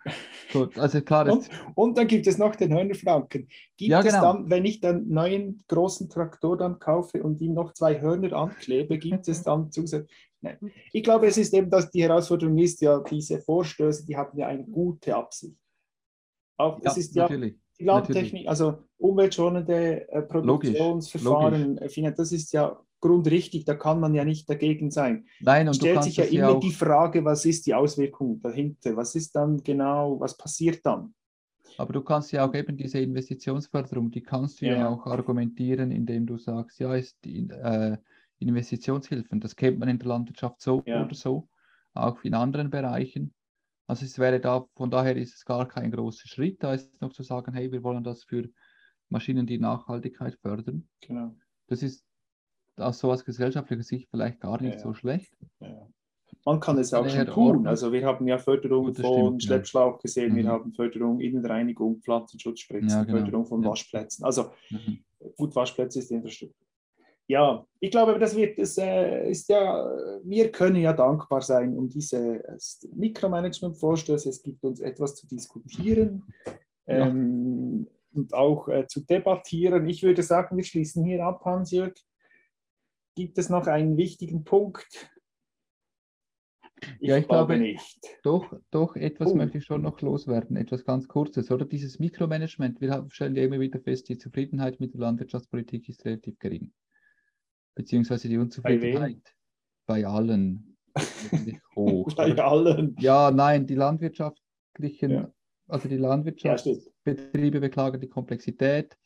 also 0.76 1.02
klar. 1.02 1.32
Und, 1.32 1.50
und, 1.74 1.98
dann 1.98 2.08
gibt 2.08 2.28
es 2.28 2.38
noch 2.38 2.56
den 2.56 2.72
Hörnerfranken. 2.72 3.48
Gibt 3.78 3.92
ja, 3.92 4.02
genau. 4.02 4.16
es 4.16 4.22
dann, 4.22 4.50
wenn 4.50 4.64
ich 4.66 4.80
den 4.80 5.10
neuen 5.10 5.64
großen 5.68 6.08
Traktor 6.08 6.56
dann 6.56 6.78
kaufe 6.78 7.24
und 7.24 7.42
ihm 7.42 7.54
noch 7.54 7.74
zwei 7.74 8.00
Hörner 8.00 8.34
anklebe, 8.34 9.00
gibt 9.00 9.28
es 9.28 9.42
dann 9.42 9.72
zusätzlich... 9.72 10.30
Nein. 10.42 10.58
Ich 10.92 11.04
glaube, 11.04 11.28
es 11.28 11.38
ist 11.38 11.54
eben, 11.54 11.70
dass 11.70 11.90
die 11.90 12.04
Herausforderung 12.04 12.58
ist 12.58 12.82
ja, 12.82 13.00
diese 13.00 13.40
Vorstöße, 13.40 14.06
die 14.06 14.18
haben 14.18 14.38
ja 14.38 14.48
eine 14.48 14.66
gute 14.66 15.16
Absicht. 15.16 15.58
Auch 16.58 16.80
das 16.80 16.96
ja, 16.96 17.00
ist 17.00 17.16
ja 17.16 17.24
natürlich. 17.24 17.56
die 17.80 17.84
Landtechnik, 17.86 18.48
also 18.48 18.84
umweltschonende 18.98 20.10
äh, 20.10 20.22
Produktionsverfahren, 20.24 21.76
Logisch. 21.76 21.98
Logisch. 21.98 22.14
das 22.18 22.32
ist 22.32 22.54
ja 22.54 22.80
grundrichtig, 23.02 23.66
da 23.66 23.76
kann 23.76 24.00
man 24.00 24.14
ja 24.14 24.24
nicht 24.24 24.50
dagegen 24.50 24.92
sein. 24.92 25.26
Nein, 25.40 25.68
und 25.68 25.76
stellt 25.76 26.04
sich 26.04 26.18
ja 26.18 26.24
immer 26.24 26.54
ja 26.54 26.60
die 26.60 26.72
Frage, 26.72 27.26
was 27.26 27.46
ist 27.46 27.66
die 27.66 27.74
Auswirkung 27.74 28.40
dahinter? 28.42 28.96
Was 28.96 29.16
ist 29.16 29.36
dann 29.36 29.62
genau, 29.64 30.20
was 30.20 30.38
passiert 30.38 30.86
dann? 30.86 31.14
Aber 31.78 31.94
du 31.94 32.02
kannst 32.02 32.32
ja 32.32 32.48
auch 32.48 32.54
eben 32.54 32.78
diese 32.78 33.00
Investitionsförderung, 33.00 34.12
die 34.12 34.22
kannst 34.22 34.62
du 34.62 34.66
ja, 34.66 34.78
ja 34.78 34.90
auch 34.90 35.06
argumentieren, 35.06 35.92
indem 35.92 36.26
du 36.26 36.38
sagst, 36.38 36.80
ja, 36.80 36.94
ist 36.96 37.18
die, 37.24 37.50
äh, 37.50 37.98
Investitionshilfen, 38.42 39.40
das 39.40 39.56
kennt 39.56 39.80
man 39.80 39.90
in 39.90 40.00
der 40.00 40.08
Landwirtschaft 40.08 40.62
so 40.62 40.84
ja. 40.86 41.06
oder 41.06 41.16
so, 41.16 41.48
auch 41.94 42.24
in 42.24 42.34
anderen 42.34 42.70
Bereichen. 42.70 43.34
Also 43.88 44.06
es 44.06 44.18
wäre 44.18 44.40
da, 44.40 44.66
von 44.76 44.90
daher 44.90 45.16
ist 45.16 45.36
es 45.36 45.46
gar 45.46 45.68
kein 45.68 45.92
großer 45.92 46.28
Schritt, 46.28 46.64
da 46.64 46.74
ist 46.74 47.02
noch 47.02 47.14
zu 47.14 47.24
sagen, 47.24 47.54
hey, 47.54 47.72
wir 47.72 47.84
wollen 47.84 48.04
das 48.04 48.24
für 48.24 48.50
Maschinen, 49.10 49.46
die 49.46 49.60
Nachhaltigkeit 49.60 50.36
fördern. 50.42 50.88
Genau. 51.02 51.36
Das 51.68 51.84
ist 51.84 52.06
aus 52.82 53.00
so 53.00 53.12
aus 53.12 53.26
gesellschaftlicher 53.26 53.84
Sicht 53.84 54.10
vielleicht 54.10 54.40
gar 54.40 54.62
nicht 54.62 54.76
ja, 54.76 54.80
so 54.80 54.94
schlecht. 54.94 55.34
Ja. 55.60 55.88
Man 56.46 56.60
kann 56.60 56.78
es 56.80 56.94
auch 56.94 57.08
schon 57.08 57.28
tun. 57.28 57.68
Also 57.68 57.92
wir 57.92 58.06
haben 58.06 58.28
ja 58.28 58.38
Förderung 58.38 58.86
Gut, 58.88 58.98
von 58.98 59.40
stimmt, 59.40 59.44
Schleppschlauch 59.44 60.00
gesehen, 60.00 60.34
mhm. 60.34 60.38
wir 60.38 60.48
haben 60.48 60.74
Förderung 60.74 61.20
Innenreinigung, 61.20 62.02
Pflanzenschutzspritzen, 62.02 62.90
ja, 62.90 63.04
genau. 63.04 63.20
Förderung 63.20 63.46
von 63.46 63.64
Waschplätzen. 63.64 64.26
Also 64.26 64.52
mhm. 64.70 65.04
gut, 65.38 65.56
Waschplätze 65.56 66.00
ist 66.00 66.12
Infrastruktur. 66.12 66.66
Ja, 67.28 67.66
ich 67.80 67.92
glaube, 67.92 68.18
das 68.20 68.36
wird, 68.36 68.58
das 68.60 68.78
äh, 68.78 69.30
ist 69.30 69.48
ja, 69.48 69.88
wir 70.24 70.52
können 70.52 70.78
ja 70.78 70.92
dankbar 70.92 71.42
sein 71.42 71.78
um 71.78 71.88
diese 71.88 72.44
Mikromanagement-Vorstöße. 72.94 74.28
Es 74.28 74.42
gibt 74.42 74.64
uns 74.64 74.82
etwas 74.82 75.16
zu 75.16 75.28
diskutieren. 75.28 76.24
Ähm, 76.88 77.88
und 78.14 78.34
auch 78.34 78.68
äh, 78.68 78.88
zu 78.88 79.02
debattieren. 79.02 79.88
Ich 79.88 80.04
würde 80.04 80.24
sagen, 80.24 80.58
wir 80.58 80.64
schließen 80.64 81.06
hier 81.06 81.26
ab, 81.26 81.44
Hans-Jörg. 81.46 81.94
Gibt 83.16 83.38
es 83.38 83.50
noch 83.50 83.68
einen 83.68 83.98
wichtigen 83.98 84.44
Punkt? 84.44 85.12
Ich 87.00 87.10
ja, 87.10 87.18
ich 87.18 87.28
glaube, 87.28 87.56
glaube, 87.56 87.58
nicht. 87.58 88.00
Doch, 88.24 88.54
doch, 88.72 88.96
etwas 88.96 89.32
oh. 89.32 89.36
möchte 89.36 89.60
ich 89.60 89.66
schon 89.66 89.84
noch 89.84 90.02
loswerden, 90.02 90.56
etwas 90.58 90.84
ganz 90.84 91.08
Kurzes, 91.08 91.52
oder? 91.52 91.66
Dieses 91.66 92.00
Mikromanagement, 92.00 92.82
wir 92.82 93.06
stellen 93.10 93.36
ja 93.36 93.44
immer 93.44 93.60
wieder 93.60 93.80
fest, 93.80 94.10
die 94.10 94.18
Zufriedenheit 94.18 94.80
mit 94.80 94.94
der 94.94 95.02
Landwirtschaftspolitik 95.02 95.88
ist 95.90 96.04
relativ 96.06 96.40
gering. 96.40 96.74
Beziehungsweise 97.76 98.30
die 98.30 98.38
Unzufriedenheit 98.38 99.22
bei, 99.86 100.02
bei 100.02 100.08
allen. 100.08 100.78
hoch. 101.76 102.14
bei 102.16 102.36
allen. 102.36 102.96
Ja, 103.00 103.30
nein, 103.30 103.68
die 103.68 103.76
landwirtschaftlichen, 103.76 105.12
ja. 105.12 105.34
also 105.68 105.88
die 105.88 105.98
Landwirtschaftsbetriebe 105.98 107.58
ja, 107.58 107.62
beklagen 107.62 108.02
die 108.02 108.10
Komplexität. 108.10 108.98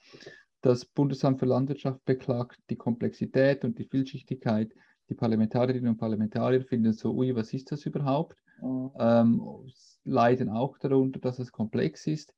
Das 0.65 0.83
Bundesamt 0.83 1.39
für 1.39 1.45
Landwirtschaft 1.45 2.03
beklagt 2.05 2.57
die 2.71 2.75
Komplexität 2.75 3.63
und 3.63 3.77
die 3.77 3.85
Vielschichtigkeit 3.85 4.73
die 5.09 5.13
Parlamentarierinnen 5.13 5.89
und 5.89 5.97
Parlamentarier 5.97 6.63
finden 6.63 6.91
so, 6.91 7.13
ui, 7.13 7.35
was 7.35 7.53
ist 7.53 7.71
das 7.71 7.85
überhaupt? 7.85 8.35
Mhm. 8.63 8.89
Ähm, 8.97 9.41
leiden 10.05 10.49
auch 10.49 10.79
darunter, 10.79 11.19
dass 11.19 11.37
es 11.37 11.51
komplex 11.51 12.07
ist. 12.07 12.33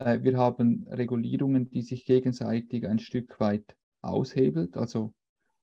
Äh, 0.00 0.24
wir 0.24 0.36
haben 0.36 0.84
Regulierungen, 0.90 1.70
die 1.70 1.82
sich 1.82 2.04
gegenseitig 2.06 2.88
ein 2.88 2.98
Stück 2.98 3.38
weit 3.38 3.76
aushebelt. 4.02 4.76
Also 4.76 5.14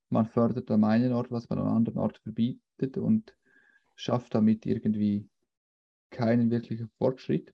man 0.08 0.24
fördert 0.24 0.70
am 0.70 0.84
einen 0.84 1.12
Ort, 1.12 1.30
was 1.30 1.50
man 1.50 1.58
am 1.58 1.76
anderen 1.76 1.98
Ort 1.98 2.16
verbietet 2.20 2.96
und 2.96 3.36
schafft 3.96 4.34
damit 4.34 4.64
irgendwie 4.64 5.28
keinen 6.08 6.50
wirklichen 6.50 6.88
Fortschritt. 6.96 7.52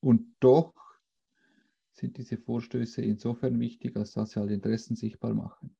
Und 0.00 0.26
doch 0.40 0.74
sind 2.04 2.18
diese 2.18 2.36
Vorstöße 2.36 3.02
insofern 3.02 3.58
wichtig, 3.58 3.96
als 3.96 4.12
dass 4.12 4.30
sie 4.30 4.40
halt 4.40 4.50
Interessen 4.50 4.96
sichtbar 4.96 5.34
machen 5.34 5.74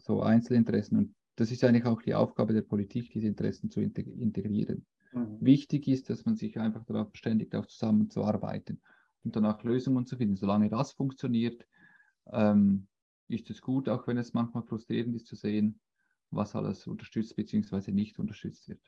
so 0.00 0.22
Einzelinteressen. 0.22 0.96
Und 0.96 1.14
das 1.36 1.52
ist 1.52 1.62
eigentlich 1.64 1.84
auch 1.84 2.02
die 2.02 2.14
Aufgabe 2.14 2.52
der 2.52 2.62
Politik, 2.62 3.10
diese 3.10 3.26
Interessen 3.26 3.70
zu 3.70 3.80
integrieren. 3.80 4.86
Mhm. 5.12 5.38
Wichtig 5.40 5.88
ist, 5.88 6.10
dass 6.10 6.24
man 6.24 6.36
sich 6.36 6.58
einfach 6.58 6.84
darauf 6.84 7.08
verständigt, 7.08 7.54
auch 7.54 7.66
zusammenzuarbeiten 7.66 8.80
und 9.24 9.36
danach 9.36 9.62
Lösungen 9.62 10.06
zu 10.06 10.16
finden. 10.16 10.36
Solange 10.36 10.68
das 10.68 10.92
funktioniert, 10.92 11.66
ähm, 12.32 12.88
ist 13.28 13.50
es 13.50 13.60
gut, 13.60 13.88
auch 13.88 14.06
wenn 14.06 14.16
es 14.16 14.32
manchmal 14.32 14.62
frustrierend 14.62 15.14
ist 15.14 15.26
zu 15.26 15.36
sehen, 15.36 15.80
was 16.30 16.56
alles 16.56 16.86
unterstützt 16.86 17.36
bzw. 17.36 17.92
nicht 17.92 18.18
unterstützt 18.18 18.68
wird. 18.68 18.80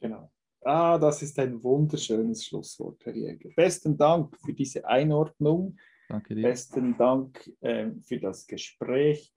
Genau. 0.00 0.30
Ah, 0.62 0.98
das 0.98 1.22
ist 1.22 1.38
ein 1.38 1.62
wunderschönes 1.62 2.44
Schlusswort, 2.44 3.04
Herr 3.04 3.14
Jäger. 3.14 3.50
Besten 3.54 3.96
Dank 3.96 4.36
für 4.44 4.52
diese 4.52 4.84
Einordnung. 4.86 5.76
Danke 6.08 6.34
dir. 6.34 6.42
Besten 6.42 6.96
Dank 6.96 7.50
äh, 7.60 7.90
für 8.02 8.18
das 8.18 8.46
Gespräch. 8.46 9.32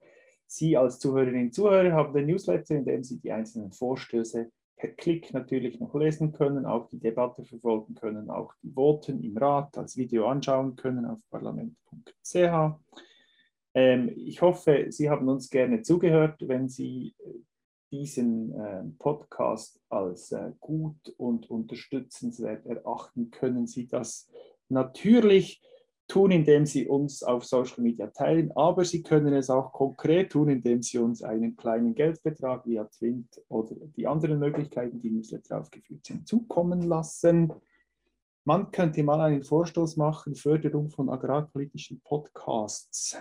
Sie 0.48 0.76
als 0.76 1.00
Zuhörerinnen 1.00 1.46
und 1.46 1.54
Zuhörer 1.54 1.94
haben 1.94 2.14
den 2.14 2.28
Newsletter, 2.28 2.76
in 2.76 2.86
dem 2.86 3.04
Sie 3.04 3.20
die 3.20 3.32
einzelnen 3.32 3.72
Vorstöße 3.72 4.52
per 4.76 4.90
Klick 4.90 5.32
natürlich 5.34 5.80
noch 5.80 5.94
lesen 5.94 6.32
können, 6.32 6.66
auch 6.66 6.88
die 6.88 7.00
Debatte 7.00 7.46
verfolgen 7.46 7.94
können, 7.94 8.30
auch 8.30 8.54
die 8.64 8.72
Voten 8.72 9.24
im 9.24 9.38
Rat 9.38 9.78
als 9.78 9.96
Video 9.96 10.28
anschauen 10.28 10.76
können 10.76 11.06
auf 11.06 11.20
parlament.ch. 11.30 12.80
Ähm, 13.74 14.12
ich 14.16 14.42
hoffe, 14.42 14.88
Sie 14.90 15.10
haben 15.10 15.30
uns 15.30 15.50
gerne 15.50 15.84
zugehört. 15.84 16.46
Wenn 16.48 16.68
Sie 16.68 17.16
äh, 17.20 17.30
diesen 17.92 18.54
äh, 18.54 18.84
Podcast 18.98 19.82
als 19.90 20.32
äh, 20.32 20.52
gut 20.60 21.14
und 21.18 21.50
unterstützenswert 21.50 22.66
erachten, 22.66 23.32
können 23.32 23.68
Sie 23.68 23.88
das 23.88 24.30
natürlich 24.70 25.62
tun, 26.08 26.32
indem 26.32 26.66
Sie 26.66 26.88
uns 26.88 27.24
auf 27.24 27.46
Social 27.46 27.84
Media 27.84 28.08
teilen, 28.08 28.52
aber 28.54 28.84
Sie 28.84 29.02
können 29.02 29.34
es 29.34 29.50
auch 29.50 29.72
konkret 29.72 30.32
tun, 30.32 30.50
indem 30.50 30.82
Sie 30.82 30.98
uns 30.98 31.24
einen 31.24 31.56
kleinen 31.56 31.96
Geldbetrag 31.96 32.66
via 32.66 32.86
Twint 32.86 33.42
oder 33.48 33.76
die 33.96 34.08
anderen 34.08 34.40
Möglichkeiten, 34.40 35.00
die 35.00 35.10
Newsletter 35.10 35.60
aufgeführt 35.60 36.06
sind, 36.06 36.28
zukommen 36.28 36.82
lassen. 36.82 37.54
Man 38.44 38.72
könnte 38.72 39.04
mal 39.04 39.22
einen 39.22 39.44
Vorstoß 39.44 39.98
machen, 39.98 40.36
Förderung 40.36 40.90
von 40.90 41.10
agrarpolitischen 41.10 42.02
Podcasts. 42.02 43.18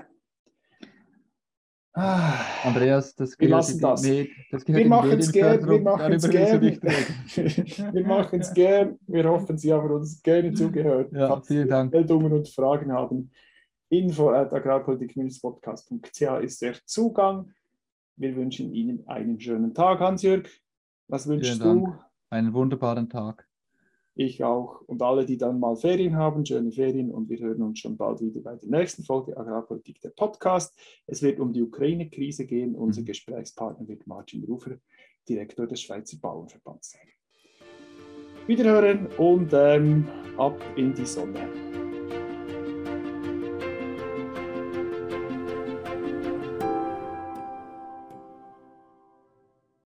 Ah. 1.92 2.35
Andreas, 2.64 3.14
das 3.16 3.38
wir 3.38 3.48
lassen 3.48 3.81
das. 3.81 4.03
Med, 4.03 4.31
das 4.50 4.66
wir 4.66 4.87
machen 4.87 5.18
es 5.18 5.33
gern, 5.33 5.68
wir 5.68 5.81
machen 5.81 6.12
es 6.12 6.31
gern. 6.31 6.61
wir 6.62 8.07
machen 8.07 8.40
es 8.40 8.55
gern. 8.55 8.98
Wir 9.07 9.29
hoffen, 9.29 9.59
Sie 9.59 9.72
haben 9.72 9.90
uns 9.90 10.22
gerne 10.22 10.53
zugehört. 10.53 11.12
Ja, 11.12 11.40
vielen 11.40 11.68
Dank. 11.68 11.92
Meldungen 11.92 12.33
und 12.33 12.48
Fragen 12.48 12.92
haben. 12.92 13.31
Info 13.88 14.31
at 14.31 14.53
agrarpolitik-podcast.ch 14.53 16.42
ist 16.42 16.62
der 16.62 16.74
Zugang. 16.85 17.50
Wir 18.16 18.37
wünschen 18.37 18.72
Ihnen 18.72 19.07
einen 19.09 19.40
schönen 19.40 19.74
Tag, 19.74 19.98
Hans-Jörg. 19.98 20.48
Was 21.09 21.26
wünschst 21.26 21.61
du? 21.61 21.92
Einen 22.29 22.53
wunderbaren 22.53 23.09
Tag. 23.09 23.50
Ich 24.14 24.42
auch. 24.42 24.83
Und 24.83 25.03
alle, 25.03 25.25
die 25.25 25.38
dann 25.38 25.61
mal 25.61 25.77
Ferien 25.77 26.16
haben, 26.16 26.44
schöne 26.44 26.73
Ferien. 26.73 27.11
Und 27.11 27.29
wir 27.29 27.38
hören 27.38 27.62
uns 27.62 27.79
schon 27.79 27.96
bald 27.96 28.20
wieder 28.20 28.40
bei 28.40 28.57
der 28.57 28.68
nächsten 28.68 29.05
Folge 29.05 29.37
Agrarpolitik, 29.37 30.01
der 30.01 30.11
Podcast. 30.11 30.77
Es 31.07 31.23
wird 31.23 31.40
um 31.40 31.53
die 31.53 31.62
Ukraine-Krise 31.62 32.46
gehen. 32.46 32.75
Unser 32.75 33.03
mhm. 33.03 33.07
Gesprächspartner 33.07 33.87
wird 33.88 34.07
Martin 34.07 34.44
Rufer, 34.44 34.77
Direktor 35.29 35.66
des 35.66 35.81
Schweizer 35.81 36.18
Bauernverbands 36.20 36.90
sein. 36.90 37.09
Wiederhören 38.46 39.07
und 39.18 39.53
ähm, 39.53 40.09
ab 40.37 40.61
in 40.77 40.92
die 40.92 41.07
Sonne. 41.07 41.80